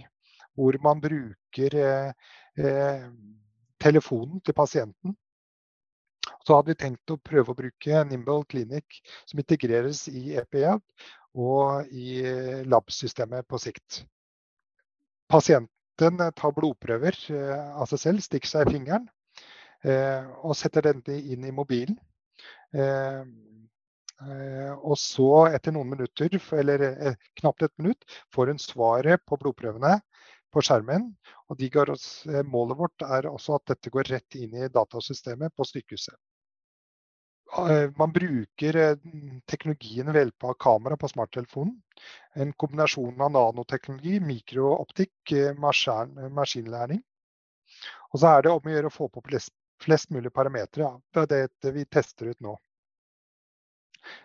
hvor 0.54 0.78
man 0.82 1.02
bruker 1.02 1.74
eh, 1.74 2.12
eh 2.58 3.10
telefonen 3.78 4.40
til 4.42 4.54
pasienten 4.58 5.12
så 6.48 6.56
hadde 6.56 6.72
vi 6.72 6.80
tenkt 6.80 7.12
å 7.12 7.18
prøve 7.20 7.52
å 7.52 7.56
bruke 7.56 8.04
Nimble 8.08 8.40
Clinic 8.48 9.02
som 9.28 9.40
integreres 9.42 10.06
i 10.08 10.38
EPA 10.40 10.78
og 11.36 11.90
i 11.92 12.22
lab-systemet 12.64 13.44
på 13.44 13.60
sikt. 13.60 14.06
Pasienten 15.28 16.22
tar 16.38 16.54
blodprøver 16.56 17.18
eh, 17.34 17.66
av 17.76 17.90
seg 17.90 18.00
selv, 18.00 18.24
stikker 18.24 18.48
seg 18.48 18.64
i 18.64 18.78
fingeren 18.78 19.04
eh, 19.84 20.24
og 20.40 20.56
setter 20.56 20.88
denne 20.88 21.18
inn 21.20 21.44
i 21.44 21.52
mobilen. 21.52 21.98
Eh, 22.72 23.28
og 24.18 24.96
så, 24.98 25.28
etter 25.52 25.76
noen 25.76 25.92
minutter, 25.92 26.32
eller 26.58 26.80
knapt 27.38 27.62
et 27.62 27.74
minutt, 27.78 28.08
får 28.34 28.50
hun 28.50 28.58
svaret 28.62 29.22
på 29.28 29.36
blodprøvene 29.38 29.92
på 30.50 30.64
skjermen. 30.64 31.12
Og 31.52 31.62
oss, 31.92 32.08
målet 32.48 32.80
vårt 32.80 33.04
er 33.04 33.28
også 33.30 33.60
at 33.60 33.68
dette 33.74 33.92
går 33.94 34.10
rett 34.16 34.40
inn 34.40 34.56
i 34.56 34.72
datasystemet 34.72 35.54
på 35.54 35.68
sykehuset. 35.68 36.16
Man 37.96 38.12
bruker 38.12 38.76
teknologien 39.46 40.12
ved 40.12 40.32
kamera 40.60 40.96
på 40.96 41.08
smarttelefonen. 41.08 41.74
En 42.34 42.52
kombinasjon 42.52 43.20
av 43.20 43.32
nanoteknologi, 43.32 44.20
mikrooptikk, 44.20 45.32
maskinlæring. 45.58 47.02
Og 48.12 48.20
så 48.20 48.32
er 48.32 48.42
det 48.44 48.52
om 48.52 48.68
å 48.68 48.72
gjøre 48.72 48.90
å 48.90 48.94
få 48.94 49.08
på 49.12 49.24
flest, 49.26 49.52
flest 49.82 50.10
mulig 50.10 50.32
parametere. 50.32 50.92
Det 51.12 51.40
er 51.40 51.48
det 51.62 51.74
vi 51.74 51.84
tester 51.84 52.32
ut 52.32 52.40
nå. 52.44 52.56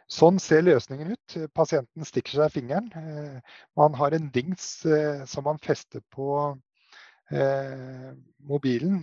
Sånn 0.07 0.37
ser 0.39 0.63
løsningen 0.63 1.15
ut. 1.15 1.37
Pasienten 1.55 2.05
stikker 2.07 2.37
seg 2.37 2.51
i 2.51 2.55
fingeren. 2.59 3.41
Man 3.75 3.97
har 3.99 4.15
en 4.15 4.29
dings 4.31 4.85
som 5.31 5.47
man 5.47 5.59
fester 5.63 6.03
på 6.13 6.55
eh, 7.31 8.11
mobilen. 8.49 9.01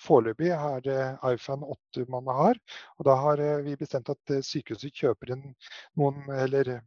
Foreløpig 0.00 0.52
er 0.54 0.84
det 0.84 1.00
iPhone 1.32 1.66
8 1.66 2.06
man 2.08 2.30
har. 2.30 2.60
Og 2.98 3.08
da 3.08 3.16
har 3.20 3.42
eh, 3.44 3.64
vi 3.66 3.76
bestemt 3.80 4.10
at 4.12 4.34
eh, 4.34 4.44
sykehuset 4.46 4.94
kjøper 5.02 5.34
inn 5.36 5.46
noen 6.00 6.24
eller 6.36 6.78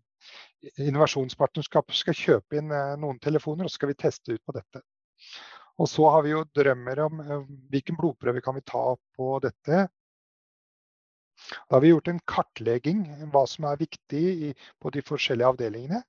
innovasjonspartnerskap 0.80 1.92
skal 1.92 2.16
kjøpe 2.16 2.56
inn 2.56 2.70
noen 2.72 3.18
telefoner, 3.20 3.68
og 3.68 3.72
så 3.72 3.82
skal 3.82 3.90
vi 3.92 3.98
teste 4.00 4.38
ut 4.38 4.46
på 4.48 4.56
dette. 4.56 4.80
Og 5.84 5.90
så 5.92 6.06
har 6.14 6.24
vi 6.24 6.32
jo 6.32 6.46
drømmer 6.56 7.02
om 7.04 7.20
hvilken 7.74 7.98
blodprøve 8.00 8.40
kan 8.46 8.56
vi 8.56 8.64
ta 8.64 8.86
på 9.18 9.28
dette. 9.44 9.88
Da 11.69 11.76
har 11.76 11.82
vi 11.82 11.91
gjort 11.91 12.08
en 12.08 12.22
kartlegging 12.30 13.04
hva 13.34 13.43
som 13.50 13.65
er 13.67 13.80
viktig 13.82 14.54
på 14.82 14.91
de 14.93 15.04
forskjellige 15.06 15.50
avdelingene. 15.54 16.02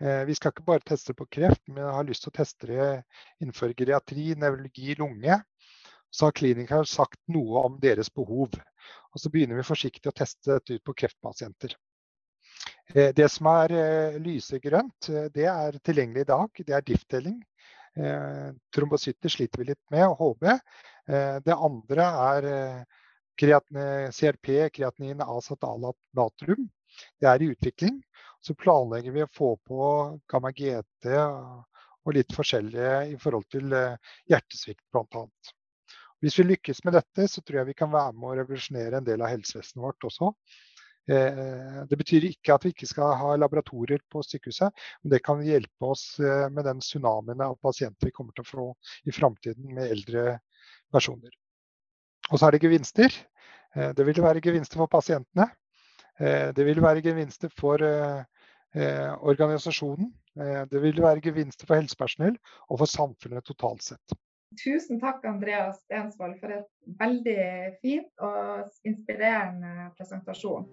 Eh, 0.00 0.22
vi 0.28 0.36
skal 0.36 0.52
ikke 0.52 0.66
bare 0.66 0.84
teste 0.90 1.14
på 1.16 1.26
kreft, 1.36 1.62
men 1.68 1.86
har 1.86 2.06
lyst 2.06 2.26
til 2.26 2.32
å 2.32 2.38
teste 2.40 2.68
det 2.70 2.88
innenfor 3.40 3.74
geriatri, 3.78 4.32
nevrologi, 4.40 4.96
lunge. 4.98 5.40
Så 6.14 6.28
har 6.28 6.36
klinikeren 6.36 6.86
sagt 6.86 7.20
noe 7.32 7.64
om 7.66 7.78
deres 7.82 8.10
behov. 8.14 8.54
Og 9.14 9.22
så 9.22 9.30
begynner 9.32 9.58
vi 9.58 9.66
forsiktig 9.66 10.10
å 10.10 10.16
teste 10.16 10.52
dette 10.52 10.78
ut 10.78 10.84
på 10.86 10.96
kreftpasienter. 11.02 11.76
Eh, 12.94 13.14
det 13.16 13.30
som 13.32 13.48
er 13.54 13.76
eh, 13.78 14.18
lysegrønt, 14.22 15.10
det 15.34 15.48
er 15.50 15.80
tilgjengelig 15.82 16.26
i 16.26 16.32
dag. 16.34 16.64
Det 16.66 16.76
er 16.76 16.86
difttelling. 16.92 17.42
Trombocytter 18.74 19.30
sliter 19.30 19.60
vi 19.60 19.68
litt 19.68 19.82
med, 19.94 20.02
og 20.08 20.18
HB. 20.18 20.48
Det 21.46 21.54
andre 21.54 22.06
er 22.24 22.46
CRP, 23.40 24.70
kreatinin, 24.74 25.22
acetalat, 25.24 25.96
natrium. 26.16 26.68
Det 27.20 27.28
er 27.28 27.42
i 27.42 27.50
utvikling. 27.54 28.02
Så 28.44 28.54
planlegger 28.54 29.14
vi 29.14 29.24
å 29.24 29.30
få 29.32 29.54
på 29.66 29.86
gamma-GT 30.30 31.08
og 32.04 32.12
litt 32.12 32.34
forskjellige 32.36 32.96
i 33.14 33.16
forhold 33.20 33.46
til 33.52 33.72
eh, 33.72 34.12
hjertesvikt 34.30 34.84
bl.a. 34.92 35.24
Hvis 36.20 36.38
vi 36.40 36.46
lykkes 36.46 36.82
med 36.84 36.96
dette, 36.96 37.26
så 37.28 37.42
tror 37.42 37.62
jeg 37.62 37.70
vi 37.72 37.76
kan 37.78 37.92
være 37.92 38.12
med 38.16 38.30
å 38.30 38.36
revolusjonere 38.38 39.00
en 39.00 39.06
del 39.06 39.24
av 39.24 39.32
helsevesenet 39.32 39.82
vårt 39.84 40.06
også. 40.08 40.30
Eh, 41.10 41.80
det 41.88 41.98
betyr 42.00 42.28
ikke 42.30 42.56
at 42.56 42.64
vi 42.64 42.72
ikke 42.72 42.88
skal 42.88 43.16
ha 43.20 43.34
laboratorier 43.40 44.04
på 44.12 44.22
sykehuset, 44.24 44.84
men 45.02 45.14
det 45.16 45.20
kan 45.24 45.42
hjelpe 45.44 45.90
oss 45.92 46.06
eh, 46.20 46.46
med 46.52 46.68
den 46.68 46.80
tsunamien 46.84 47.44
av 47.44 47.58
pasienter 47.64 48.08
vi 48.08 48.14
kommer 48.16 48.36
til 48.36 48.46
å 48.46 48.50
få 48.52 48.68
i 49.08 49.16
framtiden 49.16 49.72
med 49.76 49.90
eldre 49.96 50.38
personer. 50.92 51.32
Og 52.30 52.38
så 52.38 52.46
er 52.46 52.56
det 52.56 52.62
gevinster. 52.64 53.12
Det 53.74 54.06
vil 54.06 54.22
være 54.22 54.40
gevinster 54.40 54.78
for 54.78 54.86
pasientene. 54.86 55.48
Det 56.18 56.64
vil 56.66 56.78
være 56.82 57.02
gevinster 57.02 57.50
for 57.58 57.82
Eh, 58.74 59.24
organisasjonen. 59.24 60.12
Eh, 60.40 60.62
det 60.70 60.80
vil 60.82 61.02
være 61.02 61.22
gevinster 61.22 61.66
for 61.66 61.78
helsepersonell 61.78 62.34
og 62.68 62.80
for 62.80 62.90
samfunnet 62.90 63.46
totalt 63.46 63.84
sett. 63.86 64.16
Tusen 64.58 64.98
takk 65.02 65.22
Andreas 65.30 65.78
Stensvold 65.84 66.34
for 66.40 66.54
et 66.56 66.66
veldig 66.98 67.44
fint 67.82 68.26
og 68.26 68.66
inspirerende 68.86 69.92
presentasjon. 69.98 70.66